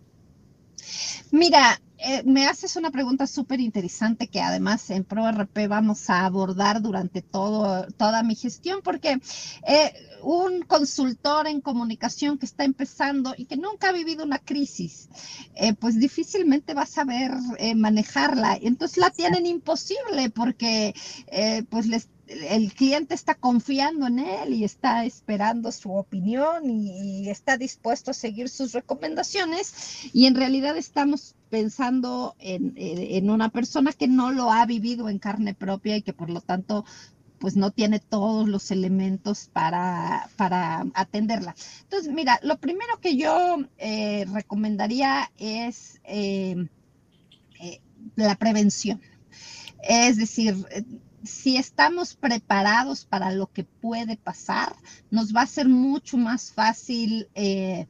Mira, 1.31 1.81
eh, 2.03 2.23
me 2.25 2.47
haces 2.47 2.75
una 2.75 2.89
pregunta 2.89 3.27
súper 3.27 3.59
interesante 3.59 4.27
que 4.27 4.41
además 4.41 4.89
en 4.89 5.03
ProRP 5.03 5.67
vamos 5.67 6.09
a 6.09 6.25
abordar 6.25 6.81
durante 6.81 7.21
todo, 7.21 7.85
toda 7.97 8.23
mi 8.23 8.35
gestión, 8.35 8.81
porque 8.83 9.19
eh, 9.67 9.93
un 10.23 10.61
consultor 10.63 11.47
en 11.47 11.61
comunicación 11.61 12.37
que 12.37 12.45
está 12.45 12.63
empezando 12.63 13.33
y 13.37 13.45
que 13.45 13.57
nunca 13.57 13.89
ha 13.89 13.93
vivido 13.93 14.23
una 14.23 14.39
crisis, 14.39 15.09
eh, 15.55 15.73
pues 15.73 15.99
difícilmente 15.99 16.73
va 16.73 16.83
a 16.83 16.87
saber 16.87 17.31
manejarla. 17.75 18.57
Entonces 18.61 18.97
la 18.97 19.11
tienen 19.11 19.45
imposible 19.45 20.29
porque 20.29 20.93
pues 21.69 21.85
les 21.85 22.07
el 22.49 22.73
cliente 22.73 23.13
está 23.13 23.35
confiando 23.35 24.07
en 24.07 24.19
él 24.19 24.53
y 24.53 24.63
está 24.63 25.05
esperando 25.05 25.71
su 25.71 25.93
opinión 25.93 26.69
y, 26.69 27.29
está 27.29 27.57
dispuesto 27.57 28.11
a 28.11 28.13
seguir 28.13 28.49
sus 28.49 28.73
recomendaciones 28.73 30.09
y 30.13 30.25
en 30.25 30.35
realidad 30.35 30.75
estamos 30.77 31.35
pensando 31.49 32.35
en, 32.39 33.29
una 33.29 33.49
persona 33.49 33.93
que 33.93 34.07
no 34.07 34.31
lo 34.31 34.51
ha 34.51 34.65
vivido 34.65 35.09
en 35.09 35.19
carne 35.19 35.53
propia 35.53 35.97
y 35.97 36.01
que 36.01 36.13
por 36.13 36.29
lo 36.29 36.41
tanto 36.41 36.85
pues 37.39 37.55
no 37.55 37.71
tiene 37.71 37.99
todos 37.99 38.47
los 38.47 38.69
elementos 38.69 39.49
para, 39.51 40.29
para 40.35 40.85
atenderla. 40.93 41.55
Entonces, 41.83 42.13
mira, 42.13 42.39
lo 42.43 42.57
primero 42.59 42.99
que 43.01 43.17
yo 43.17 43.57
eh, 43.79 44.25
recomendaría 44.31 45.31
es 45.39 45.99
eh, 46.03 46.67
eh, 47.59 47.81
la 48.15 48.35
prevención. 48.35 49.01
Es 49.81 50.17
decir, 50.17 50.55
si 51.23 51.57
estamos 51.57 52.15
preparados 52.15 53.05
para 53.05 53.31
lo 53.31 53.47
que 53.47 53.63
puede 53.63 54.17
pasar, 54.17 54.75
nos 55.09 55.35
va 55.35 55.41
a 55.41 55.47
ser 55.47 55.67
mucho 55.67 56.17
más 56.17 56.51
fácil 56.51 57.27
eh, 57.35 57.87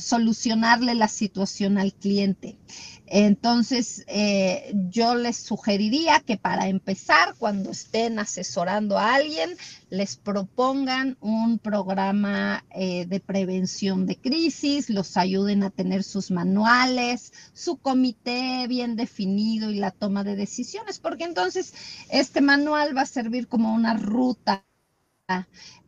solucionarle 0.00 0.94
la 0.94 1.08
situación 1.08 1.78
al 1.78 1.92
cliente. 1.92 2.58
Entonces, 3.06 4.04
eh, 4.06 4.72
yo 4.90 5.14
les 5.14 5.36
sugeriría 5.36 6.20
que 6.20 6.36
para 6.36 6.68
empezar, 6.68 7.34
cuando 7.38 7.70
estén 7.70 8.18
asesorando 8.18 8.98
a 8.98 9.14
alguien, 9.14 9.56
les 9.88 10.16
propongan 10.16 11.16
un 11.20 11.58
programa 11.58 12.64
eh, 12.70 13.06
de 13.06 13.20
prevención 13.20 14.06
de 14.06 14.16
crisis, 14.16 14.90
los 14.90 15.16
ayuden 15.16 15.62
a 15.62 15.70
tener 15.70 16.04
sus 16.04 16.30
manuales, 16.30 17.32
su 17.54 17.78
comité 17.78 18.66
bien 18.68 18.96
definido 18.96 19.70
y 19.70 19.76
la 19.76 19.90
toma 19.90 20.22
de 20.22 20.36
decisiones, 20.36 20.98
porque 20.98 21.24
entonces 21.24 21.72
este 22.10 22.42
manual 22.42 22.94
va 22.94 23.02
a 23.02 23.06
servir 23.06 23.48
como 23.48 23.74
una 23.74 23.94
ruta 23.94 24.64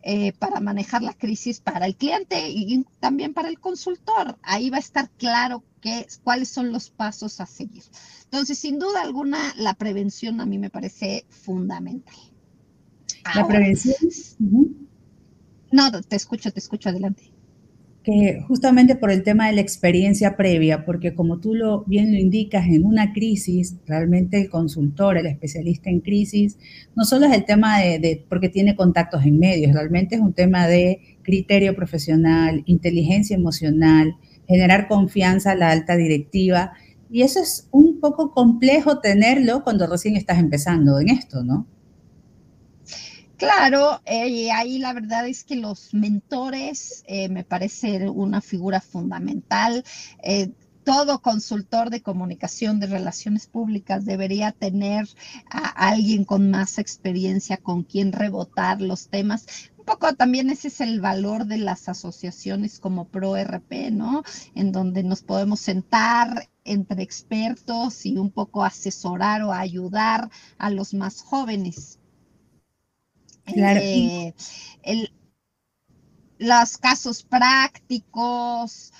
eh, 0.02 0.32
para 0.38 0.60
manejar 0.60 1.02
la 1.02 1.14
crisis 1.14 1.60
para 1.60 1.86
el 1.86 1.96
cliente 1.96 2.48
y 2.50 2.84
también 3.00 3.32
para 3.32 3.48
el 3.48 3.58
consultor. 3.58 4.38
Ahí 4.42 4.70
va 4.70 4.76
a 4.76 4.80
estar 4.80 5.08
claro 5.10 5.62
qué, 5.80 6.06
cuáles 6.22 6.48
son 6.48 6.72
los 6.72 6.90
pasos 6.90 7.40
a 7.40 7.46
seguir. 7.46 7.82
Entonces, 8.24 8.58
sin 8.58 8.78
duda 8.78 9.02
alguna, 9.02 9.54
la 9.56 9.74
prevención 9.74 10.40
a 10.40 10.46
mí 10.46 10.58
me 10.58 10.70
parece 10.70 11.24
fundamental. 11.28 12.14
La 13.34 13.46
prevención. 13.46 13.96
No, 15.72 15.90
te 16.02 16.16
escucho, 16.16 16.52
te 16.52 16.58
escucho 16.58 16.88
adelante 16.88 17.29
que 18.10 18.42
justamente 18.48 18.96
por 18.96 19.10
el 19.10 19.22
tema 19.22 19.46
de 19.46 19.52
la 19.52 19.60
experiencia 19.60 20.36
previa, 20.36 20.84
porque 20.84 21.14
como 21.14 21.38
tú 21.38 21.54
lo 21.54 21.84
bien 21.84 22.12
lo 22.12 22.18
indicas, 22.18 22.66
en 22.66 22.84
una 22.84 23.12
crisis, 23.12 23.76
realmente 23.86 24.40
el 24.40 24.50
consultor, 24.50 25.16
el 25.16 25.26
especialista 25.26 25.90
en 25.90 26.00
crisis, 26.00 26.58
no 26.96 27.04
solo 27.04 27.26
es 27.26 27.32
el 27.32 27.44
tema 27.44 27.78
de, 27.78 28.24
porque 28.28 28.48
tiene 28.48 28.74
contactos 28.74 29.24
en 29.24 29.38
medios, 29.38 29.72
realmente 29.72 30.16
es 30.16 30.20
un 30.20 30.32
tema 30.32 30.66
de 30.66 31.00
criterio 31.22 31.76
profesional, 31.76 32.62
inteligencia 32.66 33.36
emocional, 33.36 34.16
generar 34.48 34.88
confianza 34.88 35.52
a 35.52 35.56
la 35.56 35.70
alta 35.70 35.96
directiva, 35.96 36.72
y 37.12 37.22
eso 37.22 37.40
es 37.40 37.68
un 37.70 38.00
poco 38.00 38.32
complejo 38.32 38.98
tenerlo 38.98 39.62
cuando 39.62 39.86
recién 39.86 40.16
estás 40.16 40.38
empezando 40.38 40.98
en 40.98 41.10
esto, 41.10 41.44
¿no? 41.44 41.66
Claro, 43.40 44.02
eh, 44.04 44.52
ahí 44.52 44.78
la 44.78 44.92
verdad 44.92 45.26
es 45.26 45.44
que 45.44 45.56
los 45.56 45.94
mentores 45.94 47.02
eh, 47.06 47.30
me 47.30 47.42
parece 47.42 48.10
una 48.10 48.42
figura 48.42 48.82
fundamental. 48.82 49.82
Eh, 50.22 50.52
todo 50.84 51.22
consultor 51.22 51.88
de 51.88 52.02
comunicación 52.02 52.80
de 52.80 52.88
relaciones 52.88 53.46
públicas 53.46 54.04
debería 54.04 54.52
tener 54.52 55.08
a 55.50 55.88
alguien 55.88 56.26
con 56.26 56.50
más 56.50 56.76
experiencia 56.78 57.56
con 57.56 57.82
quien 57.82 58.12
rebotar 58.12 58.82
los 58.82 59.08
temas. 59.08 59.46
Un 59.78 59.86
poco 59.86 60.12
también 60.14 60.50
ese 60.50 60.68
es 60.68 60.82
el 60.82 61.00
valor 61.00 61.46
de 61.46 61.56
las 61.56 61.88
asociaciones 61.88 62.78
como 62.78 63.08
ProRP, 63.08 63.90
¿no? 63.90 64.22
En 64.54 64.70
donde 64.70 65.02
nos 65.02 65.22
podemos 65.22 65.60
sentar 65.60 66.50
entre 66.64 67.02
expertos 67.02 68.04
y 68.04 68.18
un 68.18 68.32
poco 68.32 68.64
asesorar 68.64 69.42
o 69.44 69.52
ayudar 69.54 70.28
a 70.58 70.68
los 70.68 70.92
más 70.92 71.22
jóvenes. 71.22 71.99
Claro. 73.52 73.80
Eh, 73.82 74.34
los 76.38 76.78
casos 76.78 77.22
prácticos, 77.22 78.92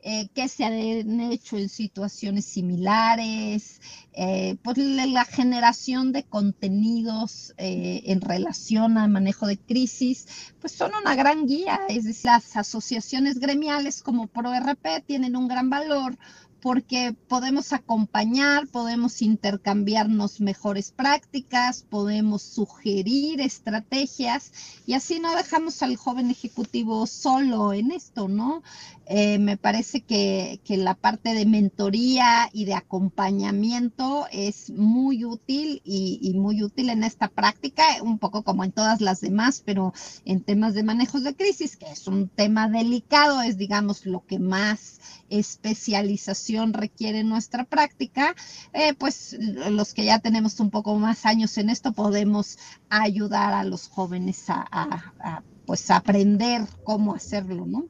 eh, 0.00 0.28
que 0.32 0.48
se 0.48 0.64
han 0.64 1.20
hecho 1.20 1.58
en 1.58 1.68
situaciones 1.68 2.44
similares, 2.44 3.80
eh, 4.12 4.56
pues 4.62 4.78
la 4.78 5.24
generación 5.24 6.12
de 6.12 6.22
contenidos 6.22 7.52
en 7.58 8.20
relación 8.20 8.96
al 8.96 9.10
manejo 9.10 9.46
de 9.46 9.58
crisis, 9.58 10.26
pues 10.60 10.72
son 10.72 10.92
una 10.94 11.16
gran 11.16 11.46
guía. 11.46 11.80
Es 11.88 12.04
decir, 12.04 12.26
las 12.26 12.56
asociaciones 12.56 13.40
gremiales 13.40 14.02
como 14.02 14.28
ProRP 14.28 15.04
tienen 15.04 15.34
un 15.34 15.48
gran 15.48 15.68
valor 15.68 16.16
porque 16.60 17.14
podemos 17.28 17.72
acompañar, 17.72 18.66
podemos 18.66 19.22
intercambiarnos 19.22 20.40
mejores 20.40 20.90
prácticas, 20.90 21.84
podemos 21.88 22.42
sugerir 22.42 23.40
estrategias 23.40 24.52
y 24.86 24.94
así 24.94 25.20
no 25.20 25.34
dejamos 25.36 25.82
al 25.82 25.96
joven 25.96 26.30
ejecutivo 26.30 27.06
solo 27.06 27.72
en 27.72 27.92
esto, 27.92 28.28
¿no? 28.28 28.62
Eh, 29.06 29.38
me 29.38 29.56
parece 29.56 30.02
que, 30.02 30.60
la 30.68 30.94
parte 30.94 31.34
de 31.34 31.46
mentoría 31.46 32.50
y 32.52 32.66
de 32.66 32.74
acompañamiento 32.74 34.26
es 34.30 34.70
muy 34.70 35.24
útil 35.24 35.80
y, 35.84 36.18
y, 36.22 36.34
muy 36.34 36.62
útil 36.62 36.90
en 36.90 37.02
esta 37.02 37.28
práctica, 37.28 37.82
un 38.02 38.18
poco 38.18 38.42
como 38.42 38.64
en 38.64 38.72
todas 38.72 39.00
las 39.00 39.20
demás, 39.20 39.62
pero 39.64 39.92
en 40.24 40.42
temas 40.42 40.74
de 40.74 40.82
manejos 40.82 41.24
de 41.24 41.34
crisis, 41.34 41.76
que 41.76 41.90
es 41.90 42.06
un 42.06 42.28
tema 42.28 42.68
delicado, 42.68 43.40
es 43.42 43.56
digamos 43.56 44.06
lo 44.06 44.24
que 44.26 44.38
más 44.38 45.00
especialización 45.30 46.47
requiere 46.72 47.24
nuestra 47.24 47.64
práctica, 47.64 48.34
eh, 48.72 48.94
pues 48.94 49.36
los 49.70 49.94
que 49.94 50.04
ya 50.04 50.18
tenemos 50.18 50.60
un 50.60 50.70
poco 50.70 50.94
más 50.96 51.26
años 51.26 51.56
en 51.58 51.70
esto 51.70 51.92
podemos 51.92 52.58
ayudar 52.88 53.54
a 53.54 53.64
los 53.64 53.88
jóvenes 53.88 54.44
a, 54.48 55.42
pues 55.66 55.90
aprender 55.90 56.62
cómo 56.84 57.14
hacerlo, 57.14 57.66
¿no? 57.66 57.86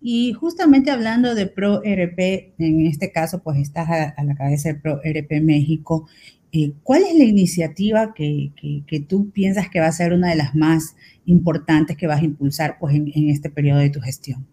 Y 0.00 0.32
justamente 0.32 0.90
hablando 0.90 1.36
de 1.36 1.46
ProRP, 1.46 2.54
en 2.58 2.86
este 2.86 3.12
caso, 3.12 3.40
pues 3.40 3.58
estás 3.58 3.88
a, 3.88 4.24
la 4.24 4.34
cabeza 4.34 4.70
de 4.70 4.74
ProRP 4.74 5.40
México. 5.40 6.08
Eh, 6.50 6.72
¿Cuál 6.82 7.04
es 7.04 7.14
la 7.16 7.24
iniciativa 7.24 8.12
que, 8.12 8.50
tú 9.08 9.30
piensas 9.30 9.70
que 9.70 9.78
va 9.78 9.86
a 9.86 9.92
ser 9.92 10.12
una 10.12 10.30
de 10.30 10.36
las 10.36 10.56
más 10.56 10.96
importantes 11.24 11.96
que 11.96 12.08
vas 12.08 12.20
a 12.20 12.24
impulsar 12.24 12.78
pues, 12.80 12.96
en, 12.96 13.12
en 13.14 13.30
este 13.30 13.48
periodo 13.48 13.78
de 13.78 13.90
tu 13.90 14.00
gestión? 14.00 14.44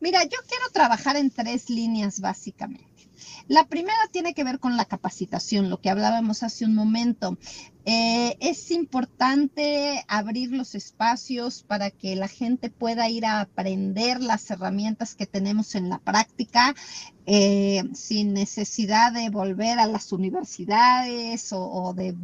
Mira, 0.00 0.22
yo 0.24 0.38
quiero 0.48 0.68
trabajar 0.72 1.16
en 1.16 1.30
tres 1.30 1.68
líneas 1.70 2.20
básicamente. 2.20 2.93
La 3.48 3.66
primera 3.66 3.98
tiene 4.10 4.34
que 4.34 4.44
ver 4.44 4.58
con 4.58 4.76
la 4.76 4.84
capacitación, 4.84 5.70
lo 5.70 5.80
que 5.80 5.90
hablábamos 5.90 6.42
hace 6.42 6.64
un 6.64 6.74
momento. 6.74 7.36
Eh, 7.86 8.38
es 8.40 8.70
importante 8.70 10.02
abrir 10.08 10.50
los 10.52 10.74
espacios 10.74 11.62
para 11.62 11.90
que 11.90 12.16
la 12.16 12.28
gente 12.28 12.70
pueda 12.70 13.10
ir 13.10 13.26
a 13.26 13.42
aprender 13.42 14.22
las 14.22 14.50
herramientas 14.50 15.14
que 15.14 15.26
tenemos 15.26 15.74
en 15.74 15.90
la 15.90 15.98
práctica 15.98 16.74
eh, 17.26 17.82
sin 17.92 18.32
necesidad 18.32 19.12
de 19.12 19.28
volver 19.28 19.78
a 19.78 19.86
las 19.86 20.12
universidades 20.12 21.50
o, 21.52 21.92
de 21.94 22.14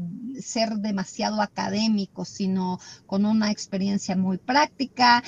ser 0.41 0.77
demasiado 0.77 1.43
académicos, 1.43 2.29
sino 2.29 2.79
con 3.07 3.27
una 3.27 3.51
experiencia 3.51 4.17
muy 4.17 4.39
práctica, 4.39 5.23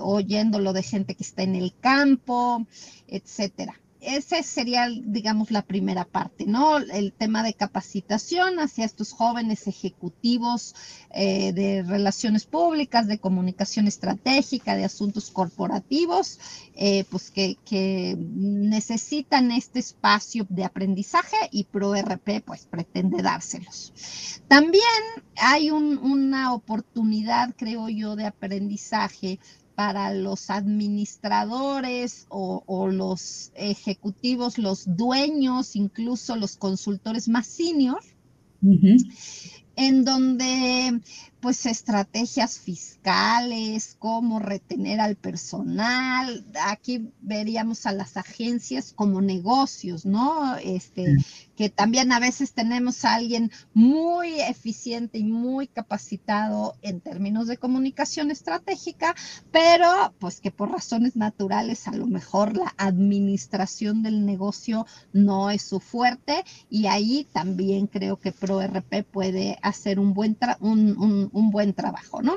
oyéndolo 0.00 0.72
de 0.72 0.82
gente 0.82 1.14
que 1.14 1.22
está 1.22 1.42
en 1.42 1.54
el 1.54 1.74
campo, 1.78 2.66
etcétera 3.08 3.78
esa 4.00 4.42
sería, 4.42 4.88
digamos, 4.88 5.50
la 5.50 5.62
primera 5.62 6.04
parte, 6.04 6.46
¿no? 6.46 6.78
El 6.78 7.12
tema 7.12 7.42
de 7.42 7.54
capacitación 7.54 8.60
hacia 8.60 8.84
estos 8.84 9.12
jóvenes 9.12 9.66
ejecutivos 9.66 10.74
eh, 11.10 11.52
de 11.52 11.82
relaciones 11.82 12.44
públicas, 12.44 13.06
de 13.06 13.18
comunicación 13.18 13.86
estratégica, 13.86 14.76
de 14.76 14.84
asuntos 14.84 15.30
corporativos, 15.30 16.38
eh, 16.74 17.04
pues 17.10 17.30
que, 17.30 17.56
necesitan 18.16 19.50
este 19.50 19.80
espacio 19.80 20.46
de 20.48 20.64
aprendizaje 20.64 21.36
y 21.50 21.64
ProRP 21.64 22.42
pues 22.44 22.66
pretende 22.66 23.22
dárselos. 23.22 23.92
También 24.48 24.82
hay 25.36 25.70
una 25.70 26.54
oportunidad, 26.54 27.54
creo 27.56 27.88
yo, 27.88 28.16
de 28.16 28.26
aprendizaje 28.26 29.38
para 29.76 30.12
los 30.14 30.48
administradores 30.50 32.26
o, 32.30 32.88
los 32.90 33.52
ejecutivos, 33.54 34.58
los 34.58 34.96
dueños, 34.96 35.76
incluso 35.76 36.34
los 36.34 36.56
consultores 36.56 37.28
más 37.28 37.46
senior, 37.46 38.00
en 39.76 40.04
donde 40.04 41.00
pues 41.46 41.64
estrategias 41.66 42.58
fiscales, 42.58 43.94
cómo 44.00 44.40
retener 44.40 45.00
al 45.00 45.14
personal. 45.14 46.44
Aquí 46.64 47.12
veríamos 47.20 47.86
a 47.86 47.92
las 47.92 48.16
agencias 48.16 48.92
como 48.92 49.20
negocios, 49.22 50.04
¿no? 50.04 50.56
Este, 50.56 51.14
que 51.56 51.68
también 51.70 52.10
a 52.10 52.18
veces 52.18 52.52
tenemos 52.52 53.04
a 53.04 53.14
alguien 53.14 53.52
muy 53.74 54.40
eficiente 54.40 55.18
y 55.18 55.24
muy 55.24 55.68
capacitado 55.68 56.74
en 56.82 57.00
términos 57.00 57.46
de 57.46 57.58
comunicación 57.58 58.32
estratégica, 58.32 59.14
pero 59.52 60.14
pues 60.18 60.40
que 60.40 60.50
por 60.50 60.72
razones 60.72 61.14
naturales 61.14 61.86
a 61.86 61.92
lo 61.92 62.08
mejor 62.08 62.56
la 62.56 62.74
administración 62.76 64.02
del 64.02 64.26
negocio 64.26 64.84
no 65.12 65.50
es 65.50 65.62
su 65.62 65.78
fuerte 65.78 66.44
y 66.68 66.86
ahí 66.86 67.24
también 67.32 67.86
creo 67.86 68.18
que 68.18 68.32
ProRP 68.32 69.04
puede 69.04 69.58
hacer 69.62 70.00
un 70.00 70.12
buen, 70.12 70.36
un, 70.60 70.96
un, 70.98 71.30
buen 71.50 71.74
trabajo, 71.74 72.22
¿no? 72.22 72.36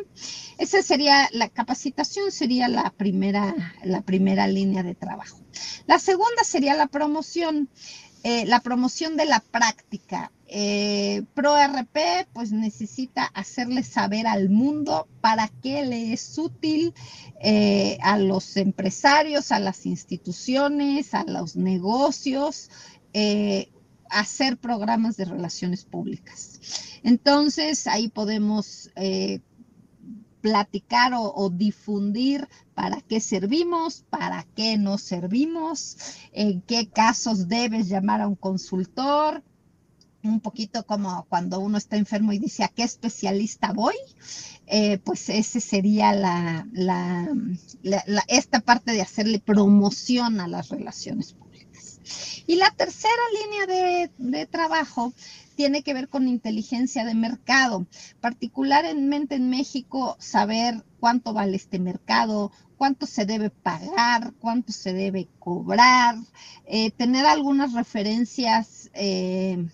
Esa 0.57 0.81
sería 0.81 1.29
la 1.31 1.49
capacitación, 1.49 2.31
sería 2.31 2.67
la 2.67 2.89
primera, 2.91 3.55
la 3.83 4.01
primera 4.01 4.47
línea 4.47 4.83
de 4.83 4.95
trabajo. 4.95 5.39
La 5.87 5.99
segunda 5.99 6.43
sería 6.43 6.75
la 6.75 6.87
promoción. 6.87 7.69
Eh, 8.23 8.45
la 8.45 8.59
promoción 8.59 9.15
de 9.15 9.25
la 9.25 9.39
práctica. 9.39 10.31
Eh, 10.45 11.23
ProRP 11.35 12.27
pues 12.33 12.51
necesita 12.51 13.23
hacerle 13.23 13.83
saber 13.83 14.27
al 14.27 14.49
mundo 14.49 15.07
para 15.21 15.47
qué 15.61 15.85
le 15.85 16.11
es 16.11 16.37
útil 16.37 16.93
eh, 17.41 17.97
a 18.01 18.17
los 18.17 18.57
empresarios, 18.57 19.53
a 19.53 19.59
las 19.59 19.85
instituciones, 19.85 21.13
a 21.13 21.23
los 21.23 21.55
negocios, 21.55 22.69
hacer 24.09 24.57
programas 24.57 25.15
de 25.17 25.25
relaciones 25.25 25.85
públicas. 25.85 26.59
Entonces 27.03 27.87
ahí 27.87 28.09
podemos 28.09 28.89
platicar 30.41 31.13
o, 31.15 31.49
difundir 31.49 32.47
para 32.73 33.01
qué 33.01 33.19
servimos, 33.19 34.05
para 34.09 34.45
qué 34.55 34.77
no 34.77 34.97
servimos, 34.97 35.97
en 36.31 36.61
qué 36.61 36.87
casos 36.87 37.47
debes 37.47 37.89
llamar 37.89 38.21
a 38.21 38.27
un 38.27 38.35
consultor, 38.35 39.43
un 40.23 40.39
poquito 40.41 40.85
como 40.85 41.25
cuando 41.29 41.59
uno 41.59 41.77
está 41.77 41.97
enfermo 41.97 42.33
y 42.33 42.39
dice 42.39 42.63
a 42.63 42.67
qué 42.67 42.83
especialista 42.83 43.71
voy, 43.73 43.95
eh, 44.67 44.97
pues 44.99 45.29
ese 45.29 45.61
sería 45.61 46.13
la, 46.13 46.67
esta 48.27 48.59
parte 48.59 48.91
de 48.91 49.01
hacerle 49.01 49.39
promoción 49.39 50.39
a 50.39 50.47
las 50.47 50.69
relaciones 50.69 51.33
públicas. 51.33 51.48
Y 52.47 52.55
la 52.55 52.71
tercera 52.71 53.13
línea 53.43 53.65
de, 53.65 54.11
de 54.17 54.45
trabajo 54.45 55.13
tiene 55.55 55.83
que 55.83 55.93
ver 55.93 56.07
con 56.07 56.27
inteligencia 56.27 57.03
de 57.03 57.13
mercado, 57.15 57.85
particularmente 58.21 59.35
en 59.35 59.49
México, 59.49 60.15
saber 60.19 60.85
cuánto 60.99 61.33
vale 61.33 61.57
este 61.57 61.79
mercado, 61.79 62.51
cuánto 62.77 63.05
se 63.05 63.25
debe 63.25 63.49
pagar, 63.49 64.33
cuánto 64.39 64.71
se 64.71 64.93
debe 64.93 65.27
cobrar, 65.37 66.15
eh, 66.65 66.91
tener 66.91 67.25
algunas 67.25 67.73
referencias. 67.73 68.89
Eh, 68.93 69.67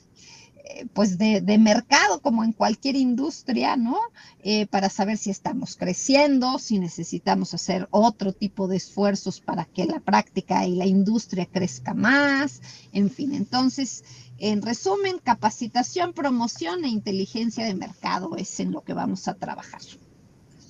pues 0.93 1.17
de, 1.17 1.58
mercado 1.58 2.21
como 2.21 2.43
en 2.43 2.51
cualquier 2.51 2.95
industria, 2.95 3.75
¿no? 3.75 3.97
Eh, 4.43 4.67
para 4.67 4.89
saber 4.89 5.17
si 5.17 5.30
estamos 5.30 5.75
creciendo, 5.75 6.60
si 6.60 6.80
necesitamos 6.80 7.54
hacer 7.54 7.88
otro 7.91 8.34
tipo 8.34 8.67
de 8.67 8.78
esfuerzos 8.78 9.39
para 9.41 9.65
que 9.65 9.86
la 9.86 9.99
práctica 9.99 10.65
y 10.65 10.75
la 10.75 10.86
industria 10.86 11.45
crezca 11.45 11.93
más, 11.93 12.62
en 12.93 13.10
fin, 13.10 13.34
entonces 13.34 14.04
en 14.38 14.62
resumen, 14.62 15.17
capacitación, 15.23 16.13
promoción 16.13 16.84
e 16.84 16.89
inteligencia 16.89 17.65
de 17.65 17.73
mercado 17.73 18.36
es 18.36 18.60
en 18.60 18.71
lo 18.71 18.82
que 18.82 18.93
vamos 18.93 19.28
a 19.28 19.36
trabajar. 19.36 19.82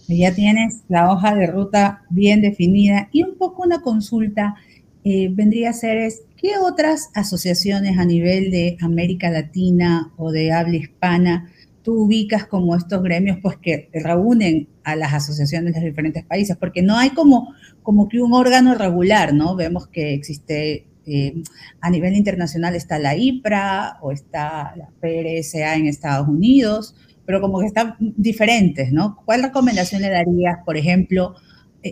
Ya 0.08 0.36
tienes 0.36 0.82
la 0.88 1.12
hoja 1.12 1.34
de 1.34 1.48
ruta 1.48 2.04
bien 2.12 2.42
definida 2.42 3.10
y 3.12 3.24
un 3.24 3.38
poco 3.38 3.64
una 3.64 3.82
consulta 3.82 4.56
eh, 5.04 5.30
vendría 5.32 5.72
a 5.72 5.74
ser 5.74 5.98
es, 5.98 6.22
¿qué 6.46 6.60
otras 6.60 7.10
asociaciones 7.16 7.98
a 7.98 8.06
nivel 8.06 8.52
de 8.52 8.78
América 8.80 9.32
Latina 9.32 10.12
o 10.16 10.32
de 10.32 10.52
habla 10.52 10.76
hispana 10.76 11.52
tú 11.82 12.04
ubicas 12.04 12.46
como 12.46 12.76
estos 12.76 13.02
gremios 13.02 13.40
pues 13.42 13.58
que 13.58 13.90
reúnen 13.94 14.68
a 14.84 14.96
las 14.96 15.14
asociaciones 15.14 15.74
de 15.74 15.80
los 15.80 15.90
diferentes 15.90 16.24
países? 16.24 16.56
Porque 16.56 16.84
no 16.84 16.98
hay 16.98 17.10
como, 17.12 17.56
como 17.82 18.08
que 18.08 18.22
un 18.22 18.34
órgano 18.34 18.76
regular, 18.76 19.34
¿no? 19.34 19.56
Vemos 19.56 19.88
que 19.88 20.14
existe 20.14 20.86
eh, 21.08 21.42
a 21.82 21.90
nivel 21.90 22.14
internacional 22.14 22.76
está 22.76 23.00
la 23.00 23.16
IPRA 23.16 23.98
o 24.02 24.12
está 24.12 24.76
la 24.76 24.90
PRSA 25.00 25.78
en 25.78 25.88
Estados 25.88 26.28
Unidos, 26.28 26.96
pero 27.26 27.42
como 27.42 27.60
que 27.60 27.66
están 27.66 27.96
diferentes, 28.00 28.92
¿no? 28.92 29.18
¿Cuál 29.26 29.42
recomendación 29.42 30.04
le 30.04 30.12
darías, 30.12 30.60
por 30.64 30.78
ejemplo, 30.78 31.34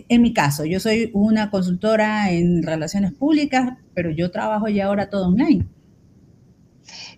en 0.08 0.22
mi 0.22 0.32
caso, 0.32 0.64
yo 0.64 0.80
soy 0.80 1.10
una 1.14 1.50
consultora 1.50 2.30
en 2.32 2.62
relaciones 2.62 3.12
públicas, 3.12 3.78
pero 3.94 4.10
yo 4.10 4.30
trabajo 4.30 4.68
ya 4.68 4.86
ahora 4.86 5.08
todo 5.08 5.28
online. 5.28 5.66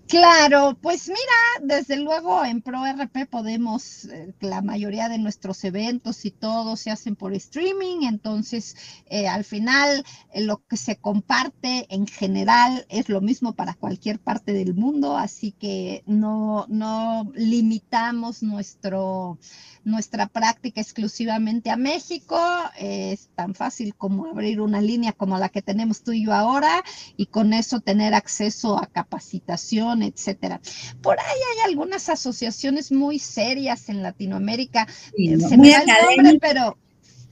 Claro, 0.09 0.79
pues 0.81 1.09
mira, 1.09 1.75
desde 1.75 1.97
luego 1.97 2.45
en 2.45 2.63
ProRP 2.63 3.27
podemos, 3.29 4.05
eh, 4.05 4.33
la 4.39 4.63
mayoría 4.63 5.09
de 5.09 5.19
nuestros 5.19 5.65
eventos 5.65 6.25
y 6.25 6.31
todo 6.31 6.77
se 6.77 6.93
hacen 6.93 7.17
por 7.17 7.35
streaming, 7.35 8.03
entonces 8.03 8.77
eh, 9.07 9.27
al 9.27 9.43
final 9.43 10.05
eh, 10.33 10.43
lo 10.43 10.65
que 10.69 10.77
se 10.77 10.95
comparte 10.95 11.93
en 11.93 12.07
general 12.07 12.87
es 12.89 13.09
lo 13.09 13.21
mismo 13.21 13.55
para 13.55 13.75
cualquier 13.75 14.21
parte 14.21 14.53
del 14.53 14.75
mundo, 14.75 15.19
así 15.19 15.51
que 15.51 16.05
no, 16.07 16.67
no 16.69 17.29
limitamos 17.35 18.45
nuestro, 18.45 19.41
nuestra 19.83 20.29
práctica 20.29 20.81
exclusivamente 20.81 21.71
a 21.71 21.77
México, 21.77 22.39
es 22.79 23.29
tan 23.35 23.55
fácil 23.57 23.95
como 23.97 24.27
abrir 24.27 24.61
una 24.61 24.81
línea 24.81 25.13
como 25.13 25.37
la 25.39 25.49
que 25.49 25.63
tenemos 25.63 26.03
tú 26.03 26.13
y 26.13 26.27
yo 26.27 26.33
ahora 26.33 26.85
y 27.17 27.27
con 27.27 27.53
eso 27.53 27.81
tener 27.81 28.15
acceso 28.15 28.79
a 28.79 28.87
capacitación 28.87 29.96
etcétera. 30.03 30.61
Por 31.03 31.19
ahí 31.19 31.39
hay 31.55 31.71
algunas 31.71 32.09
asociaciones 32.09 32.93
muy 32.93 33.19
serias 33.19 33.89
en 33.89 34.03
Latinoamérica. 34.03 34.87
Eh, 35.17 35.39
se 35.39 35.57
me 35.57 35.71
da 35.71 35.83
el 35.83 36.17
nombre, 36.17 36.39
pero 36.41 36.77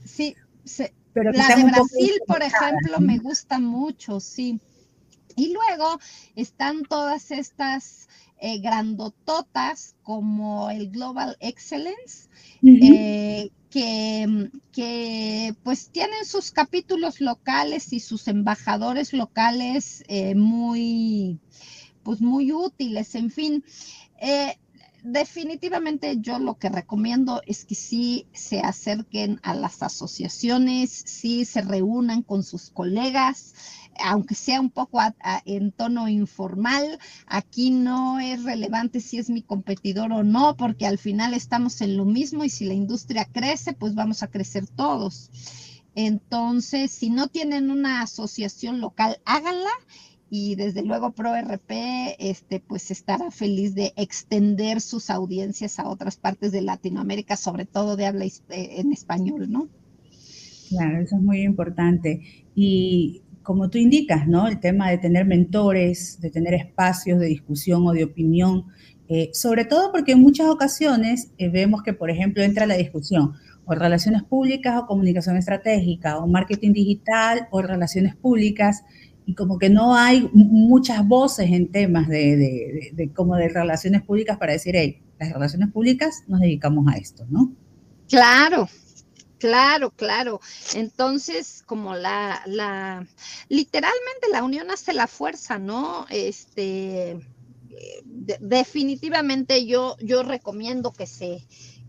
sí, 0.03 0.35
pero 1.13 1.31
la 1.31 1.55
de 1.55 1.63
Brasil, 1.63 2.13
por 2.27 2.41
ejemplo, 2.41 2.99
me 2.99 3.17
gusta 3.19 3.59
mucho, 3.59 4.19
sí. 4.19 4.59
Y 5.35 5.53
luego 5.53 5.99
están 6.35 6.83
todas 6.83 7.31
estas 7.31 8.07
eh, 8.39 8.59
grandototas 8.59 9.95
como 10.03 10.69
el 10.69 10.89
Global 10.91 11.35
Excellence, 11.41 12.29
eh, 12.63 13.49
que, 13.69 14.49
que, 14.71 15.55
pues 15.63 15.89
tienen 15.89 16.23
sus 16.25 16.51
capítulos 16.51 17.19
locales 17.19 17.91
y 17.91 17.99
sus 17.99 18.27
embajadores 18.29 19.11
locales 19.11 20.03
muy 20.35 21.39
pues 22.05 22.21
muy 22.21 22.53
útiles, 22.53 23.15
en 23.15 23.31
fin. 23.31 23.65
Eh, 24.21 24.57
definitivamente 25.03 26.17
yo 26.19 26.39
lo 26.39 26.57
que 26.57 26.69
recomiendo 26.69 27.41
es 27.47 27.65
que 27.65 27.75
sí 27.75 28.27
se 28.31 28.59
acerquen 28.59 29.39
a 29.43 29.55
las 29.55 29.81
asociaciones, 29.83 30.91
sí 30.91 31.45
se 31.45 31.61
reúnan 31.61 32.21
con 32.21 32.43
sus 32.43 32.69
colegas, 32.69 33.53
aunque 33.99 34.35
sea 34.35 34.61
un 34.61 34.69
poco 34.69 34.99
en 35.45 35.71
tono 35.71 36.07
informal, 36.07 36.99
aquí 37.25 37.71
no 37.71 38.19
es 38.19 38.43
relevante 38.43 38.99
si 39.01 39.17
es 39.17 39.29
mi 39.29 39.41
competidor 39.41 40.11
o 40.11 40.23
no, 40.23 40.55
porque 40.57 40.85
al 40.85 40.99
final 40.99 41.33
estamos 41.33 41.81
en 41.81 41.97
lo 41.97 42.05
mismo 42.05 42.43
y 42.43 42.49
si 42.49 42.65
la 42.65 42.73
industria 42.73 43.25
crece, 43.25 43.73
pues 43.73 43.95
vamos 43.95 44.21
a 44.21 44.27
crecer 44.27 44.67
todos. 44.67 45.31
Entonces, 45.95 46.91
si 46.91 47.09
no 47.09 47.29
tienen 47.29 47.71
una 47.71 48.01
asociación 48.01 48.81
local, 48.81 49.17
háganla 49.25 49.71
y 50.29 50.55
desde 50.55 50.83
luego 50.83 51.11
ProRP 51.11 51.71
este, 52.19 52.59
pues 52.59 52.91
estará 52.91 53.31
feliz 53.31 53.75
de 53.75 53.93
extender 53.95 54.81
sus 54.81 55.09
audiencias 55.09 55.79
a 55.79 55.87
otras 55.87 56.17
partes 56.17 56.51
de 56.51 56.61
Latinoamérica, 56.61 57.37
sobre 57.37 57.65
todo 57.65 57.95
de 57.95 58.05
habla 58.05 58.25
eh, 58.25 58.41
en 58.49 58.91
español, 58.91 59.51
¿no? 59.51 59.69
Claro, 60.69 60.99
eso 60.99 61.15
es 61.15 61.21
muy 61.21 61.41
importante. 61.41 62.21
Y 62.55 63.21
como 63.43 63.69
tú 63.69 63.77
indicas, 63.77 64.27
¿no? 64.27 64.47
El 64.47 64.59
tema 64.59 64.89
de 64.89 64.97
tener 64.97 65.25
mentores, 65.25 66.19
de 66.19 66.31
tener 66.31 66.55
espacios 66.55 67.19
de 67.19 67.27
discusión 67.27 67.85
o 67.85 67.91
de 67.91 68.03
opinión, 68.03 68.65
eh, 69.07 69.29
sobre 69.33 69.65
todo 69.65 69.91
porque 69.91 70.13
en 70.13 70.21
muchas 70.21 70.47
ocasiones 70.47 71.31
eh, 71.37 71.49
vemos 71.49 71.83
que, 71.83 71.93
por 71.93 72.09
ejemplo, 72.09 72.41
entra 72.41 72.65
la 72.65 72.75
discusión 72.75 73.33
o 73.65 73.75
relaciones 73.75 74.23
públicas 74.23 74.79
o 74.81 74.87
comunicación 74.87 75.37
estratégica, 75.37 76.17
o 76.17 76.27
marketing 76.27 76.73
digital 76.73 77.47
o 77.51 77.61
relaciones 77.61 78.15
públicas, 78.15 78.83
y 79.25 79.33
como 79.33 79.57
que 79.57 79.69
no 79.69 79.95
hay 79.95 80.29
muchas 80.33 81.07
voces 81.07 81.49
en 81.51 81.71
temas 81.71 82.07
de, 82.07 83.11
como 83.15 83.35
de 83.35 83.49
relaciones 83.49 84.03
públicas 84.03 84.37
para 84.37 84.53
decir, 84.53 84.75
hey, 84.75 85.01
las 85.19 85.33
relaciones 85.33 85.71
públicas 85.71 86.23
nos 86.27 86.41
dedicamos 86.41 86.85
a 86.93 86.97
esto, 86.97 87.25
¿no? 87.29 87.51
Claro, 88.07 88.67
Claro, 89.37 89.91
claro. 89.91 90.39
Entonces, 90.73 91.61
como 91.65 91.93
la, 91.93 92.41
la, 92.45 93.05
literalmente 93.49 94.29
la 94.31 94.43
unión 94.43 94.71
hace 94.71 94.93
la 94.93 95.07
fuerza, 95.07 95.59
¿no? 95.59 96.05
Este, 96.09 97.11
eh, 97.11 98.03
definitivamente 98.39 99.65
yo, 99.65 99.97
yo 99.99 100.23
recomiendo 100.23 100.93
que 100.93 101.05
se, 101.05 101.45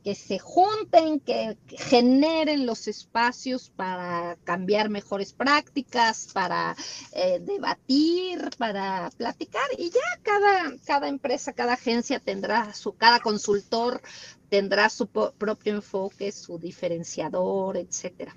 que 0.07 0.14
se 0.14 0.38
junten, 0.38 1.19
que 1.19 1.57
generen 1.66 2.64
los 2.64 2.87
espacios 2.87 3.73
para 3.75 4.38
cambiar 4.45 4.88
mejores 4.88 5.33
prácticas, 5.33 6.29
para 6.33 6.77
eh, 7.12 7.40
debatir, 7.45 8.51
para 8.57 9.11
platicar 9.16 9.66
y 9.77 9.90
ya 9.90 10.23
cada, 10.23 10.77
cada 10.85 11.09
empresa, 11.09 11.53
cada 11.55 11.73
agencia 11.73 12.21
tendrá 12.21 12.73
su, 12.73 12.92
cada 12.92 13.19
consultor 13.19 14.01
tendrá 14.49 14.90
su 14.90 15.09
propio 15.09 15.75
enfoque, 15.75 16.31
su 16.31 16.57
diferenciador, 16.57 17.77
etcétera. 17.77 18.37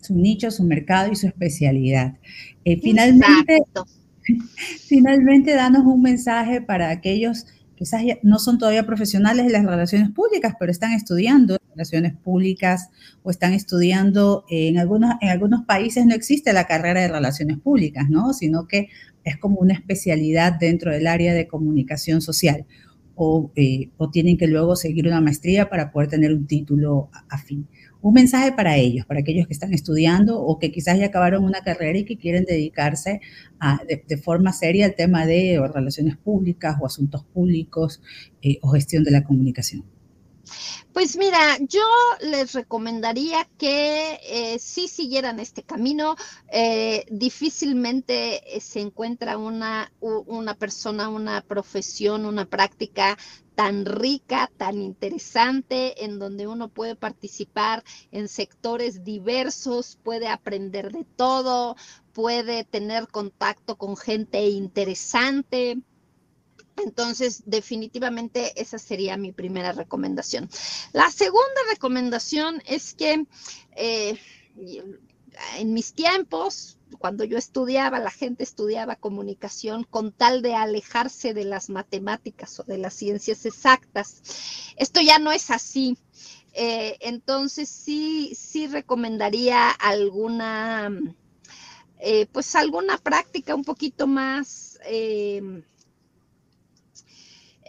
Su 0.00 0.16
nicho, 0.16 0.50
su 0.50 0.64
mercado 0.64 1.12
y 1.12 1.14
su 1.14 1.28
especialidad. 1.28 2.18
Eh, 2.64 2.76
finalmente, 2.80 3.58
finalmente, 4.88 5.54
danos 5.54 5.86
un 5.86 6.02
mensaje 6.02 6.60
para 6.60 6.90
aquellos 6.90 7.46
quizás 7.78 8.02
no 8.24 8.40
son 8.40 8.58
todavía 8.58 8.84
profesionales 8.84 9.46
de 9.46 9.52
las 9.52 9.64
relaciones 9.64 10.10
públicas, 10.10 10.54
pero 10.58 10.72
están 10.72 10.92
estudiando 10.94 11.58
relaciones 11.70 12.16
públicas 12.16 12.88
o 13.22 13.30
están 13.30 13.52
estudiando, 13.52 14.44
en, 14.50 14.78
algunos, 14.78 15.14
en 15.20 15.28
algunos 15.28 15.64
países 15.64 16.04
no 16.04 16.12
existe 16.12 16.52
la 16.52 16.66
carrera 16.66 17.02
de 17.02 17.08
relaciones 17.08 17.58
públicas, 17.58 18.10
¿no? 18.10 18.32
Sino 18.32 18.66
que 18.66 18.88
es 19.22 19.36
como 19.36 19.60
una 19.60 19.74
especialidad 19.74 20.54
dentro 20.58 20.90
del 20.90 21.06
área 21.06 21.32
de 21.34 21.46
comunicación 21.46 22.20
social. 22.20 22.66
O, 23.14 23.52
eh, 23.56 23.90
o 23.96 24.10
tienen 24.10 24.36
que 24.36 24.46
luego 24.46 24.76
seguir 24.76 25.06
una 25.08 25.20
maestría 25.20 25.68
para 25.68 25.90
poder 25.90 26.08
tener 26.08 26.32
un 26.32 26.46
título 26.46 27.10
afín 27.28 27.68
un 28.00 28.14
mensaje 28.14 28.52
para 28.52 28.76
ellos, 28.76 29.06
para 29.06 29.20
aquellos 29.20 29.46
que 29.46 29.52
están 29.52 29.74
estudiando 29.74 30.40
o 30.40 30.58
que 30.58 30.70
quizás 30.70 30.98
ya 30.98 31.06
acabaron 31.06 31.44
una 31.44 31.62
carrera 31.62 31.98
y 31.98 32.04
que 32.04 32.16
quieren 32.16 32.44
dedicarse 32.44 33.20
de, 34.06 34.16
forma 34.16 34.52
seria 34.52 34.86
al 34.86 34.94
tema 34.94 35.26
de 35.26 35.60
relaciones 35.74 36.16
públicas 36.16 36.76
o 36.80 36.86
asuntos 36.86 37.24
públicos 37.24 38.00
eh, 38.42 38.58
o 38.62 38.70
gestión 38.70 39.04
de 39.04 39.10
la 39.10 39.24
comunicación. 39.24 39.84
Pues 40.92 41.16
mira, 41.16 41.58
yo 41.60 41.82
les 42.20 42.52
recomendaría 42.52 43.48
que 43.58 44.18
eh, 44.24 44.58
si 44.58 44.88
siguieran 44.88 45.40
este 45.40 45.62
camino. 45.62 46.16
Eh, 46.50 47.04
difícilmente 47.10 48.42
se 48.60 48.80
encuentra 48.80 49.38
una, 49.38 49.92
una 50.00 50.54
persona, 50.54 51.08
una 51.08 51.40
profesión, 51.42 52.26
una 52.26 52.46
práctica 52.46 53.16
tan 53.54 53.86
rica, 53.86 54.50
tan 54.56 54.80
interesante, 54.80 56.04
en 56.04 56.20
donde 56.20 56.46
uno 56.46 56.68
puede 56.68 56.94
participar 56.94 57.82
en 58.12 58.28
sectores 58.28 59.02
diversos, 59.02 59.98
puede 60.04 60.28
aprender 60.28 60.92
de 60.92 61.04
todo, 61.04 61.74
puede 62.12 62.62
tener 62.62 63.08
contacto 63.08 63.76
con 63.76 63.96
gente 63.96 64.48
interesante. 64.48 65.82
Entonces, 66.84 67.42
definitivamente 67.46 68.60
esa 68.60 68.78
sería 68.78 69.16
mi 69.16 69.32
primera 69.32 69.72
recomendación. 69.72 70.48
La 70.92 71.10
segunda 71.10 71.60
recomendación 71.70 72.62
es 72.66 72.94
que 72.94 73.26
eh, 73.76 74.18
en 75.56 75.72
mis 75.72 75.92
tiempos, 75.92 76.78
cuando 76.98 77.24
yo 77.24 77.38
estudiaba, 77.38 77.98
la 77.98 78.10
gente 78.10 78.42
estudiaba 78.42 78.96
comunicación 78.96 79.84
con 79.84 80.12
tal 80.12 80.42
de 80.42 80.54
alejarse 80.54 81.34
de 81.34 81.44
las 81.44 81.68
matemáticas 81.70 82.58
o 82.60 82.64
de 82.64 82.78
las 82.78 82.94
ciencias 82.94 83.46
exactas. 83.46 84.22
Esto 84.76 85.00
ya 85.00 85.18
no 85.18 85.32
es 85.32 85.50
así. 85.50 85.96
Eh, 86.54 86.96
entonces 87.00 87.68
sí, 87.68 88.34
sí 88.34 88.66
recomendaría 88.66 89.70
alguna, 89.70 90.90
eh, 92.00 92.26
pues 92.32 92.56
alguna 92.56 92.98
práctica 92.98 93.54
un 93.54 93.64
poquito 93.64 94.06
más 94.06 94.80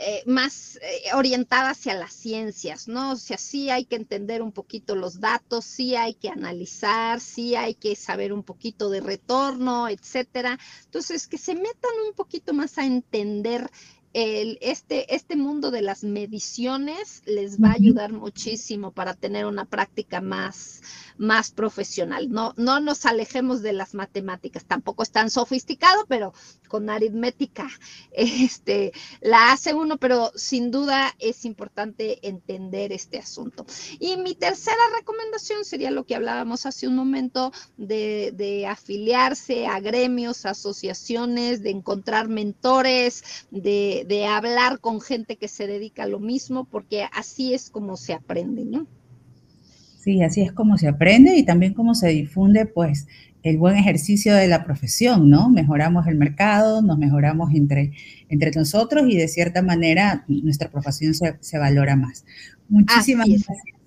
eh, 0.01 0.23
más 0.25 0.77
eh, 0.77 1.13
orientada 1.13 1.71
hacia 1.71 1.93
las 1.93 2.13
ciencias, 2.13 2.87
¿no? 2.87 3.11
O 3.11 3.15
sea, 3.17 3.37
sí 3.37 3.69
hay 3.69 3.83
que 3.83 3.97
entender 3.97 4.41
un 4.41 4.53
poquito 4.53 4.95
los 4.95 5.19
datos, 5.19 5.65
sí 5.65 5.93
hay 5.97 6.13
que 6.13 6.29
analizar, 6.29 7.19
sí 7.19 7.55
hay 7.55 7.75
que 7.75 7.97
saber 7.97 8.31
un 8.31 8.43
poquito 8.43 8.89
de 8.89 9.01
retorno, 9.01 9.89
etcétera. 9.89 10.57
Entonces, 10.85 11.27
que 11.27 11.37
se 11.37 11.53
metan 11.53 11.91
un 12.07 12.13
poquito 12.13 12.53
más 12.53 12.77
a 12.77 12.85
entender 12.85 13.69
el, 14.13 14.57
este, 14.61 15.13
este 15.13 15.35
mundo 15.35 15.69
de 15.69 15.81
las 15.81 16.03
mediciones 16.03 17.21
les 17.25 17.61
va 17.61 17.69
a 17.69 17.73
ayudar 17.73 18.11
muchísimo 18.11 18.91
para 18.91 19.13
tener 19.13 19.45
una 19.45 19.65
práctica 19.65 20.19
más, 20.19 20.81
más 21.17 21.51
profesional. 21.51 22.29
No, 22.29 22.53
no 22.57 22.79
nos 22.79 23.05
alejemos 23.05 23.61
de 23.61 23.73
las 23.73 23.93
matemáticas, 23.93 24.65
tampoco 24.65 25.03
es 25.03 25.11
tan 25.11 25.29
sofisticado, 25.29 26.05
pero 26.07 26.33
con 26.67 26.89
aritmética 26.89 27.69
este, 28.11 28.93
la 29.21 29.51
hace 29.51 29.73
uno, 29.73 29.97
pero 29.97 30.31
sin 30.35 30.71
duda 30.71 31.15
es 31.19 31.45
importante 31.45 32.27
entender 32.27 32.91
este 32.91 33.19
asunto. 33.19 33.65
Y 33.99 34.17
mi 34.17 34.33
tercera 34.33 34.77
recomendación 34.97 35.65
sería 35.65 35.91
lo 35.91 36.05
que 36.05 36.15
hablábamos 36.15 36.65
hace 36.65 36.87
un 36.87 36.95
momento 36.95 37.51
de, 37.77 38.31
de 38.35 38.65
afiliarse 38.65 39.67
a 39.67 39.79
gremios, 39.79 40.45
asociaciones, 40.45 41.61
de 41.61 41.69
encontrar 41.69 42.27
mentores, 42.27 43.23
de 43.51 43.98
de, 44.03 44.15
de, 44.15 44.25
hablar 44.25 44.79
con 44.79 45.01
gente 45.01 45.37
que 45.37 45.47
se 45.47 45.67
dedica 45.67 46.03
a 46.03 46.07
lo 46.07 46.19
mismo, 46.19 46.65
porque 46.65 47.05
así 47.13 47.53
es 47.53 47.69
como 47.69 47.97
se 47.97 48.13
aprende, 48.13 48.65
¿no? 48.65 48.87
Sí, 49.97 50.23
así 50.23 50.41
es 50.41 50.51
como 50.53 50.77
se 50.77 50.87
aprende 50.87 51.35
y 51.35 51.43
también 51.43 51.73
como 51.73 51.93
se 51.93 52.07
difunde, 52.07 52.65
pues, 52.65 53.07
el 53.43 53.57
buen 53.57 53.77
ejercicio 53.77 54.33
de 54.35 54.47
la 54.47 54.63
profesión, 54.63 55.29
¿no? 55.29 55.49
Mejoramos 55.49 56.07
el 56.07 56.15
mercado, 56.15 56.81
nos 56.81 56.97
mejoramos 56.97 57.53
entre, 57.53 57.93
entre 58.27 58.51
nosotros 58.51 59.05
y 59.09 59.17
de 59.17 59.27
cierta 59.27 59.61
manera 59.61 60.25
nuestra 60.27 60.69
profesión 60.69 61.13
se, 61.13 61.37
se 61.39 61.57
valora 61.57 61.95
más. 61.95 62.25
Muchísimas 62.67 63.27
gracias. 63.27 63.78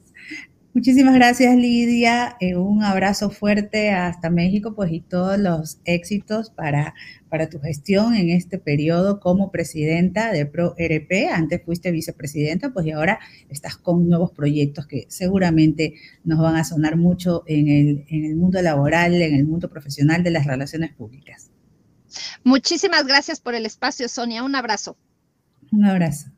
Muchísimas 0.74 1.14
gracias, 1.14 1.54
Lidia. 1.54 2.34
Eh, 2.40 2.56
un 2.56 2.82
abrazo 2.82 3.28
fuerte 3.28 3.90
hasta 3.90 4.30
México, 4.30 4.74
pues, 4.74 4.90
y 4.90 5.00
todos 5.00 5.38
los 5.38 5.80
éxitos 5.84 6.48
para, 6.48 6.94
para 7.28 7.50
tu 7.50 7.60
gestión 7.60 8.14
en 8.14 8.30
este 8.30 8.58
periodo 8.58 9.20
como 9.20 9.50
presidenta 9.50 10.32
de 10.32 10.46
ProRP. 10.46 11.30
Antes 11.30 11.62
fuiste 11.62 11.90
vicepresidenta, 11.90 12.72
pues, 12.72 12.86
y 12.86 12.92
ahora 12.92 13.20
estás 13.50 13.76
con 13.76 14.08
nuevos 14.08 14.32
proyectos 14.32 14.86
que 14.86 15.04
seguramente 15.08 15.94
nos 16.24 16.38
van 16.38 16.56
a 16.56 16.64
sonar 16.64 16.96
mucho 16.96 17.42
en 17.46 17.68
el, 17.68 18.04
en 18.08 18.24
el 18.24 18.36
mundo 18.36 18.62
laboral, 18.62 19.20
en 19.20 19.34
el 19.34 19.44
mundo 19.44 19.68
profesional 19.68 20.22
de 20.22 20.30
las 20.30 20.46
relaciones 20.46 20.94
públicas. 20.94 21.50
Muchísimas 22.44 23.06
gracias 23.06 23.40
por 23.40 23.54
el 23.54 23.66
espacio, 23.66 24.08
Sonia. 24.08 24.42
Un 24.42 24.54
abrazo. 24.54 24.96
Un 25.70 25.84
abrazo. 25.84 26.30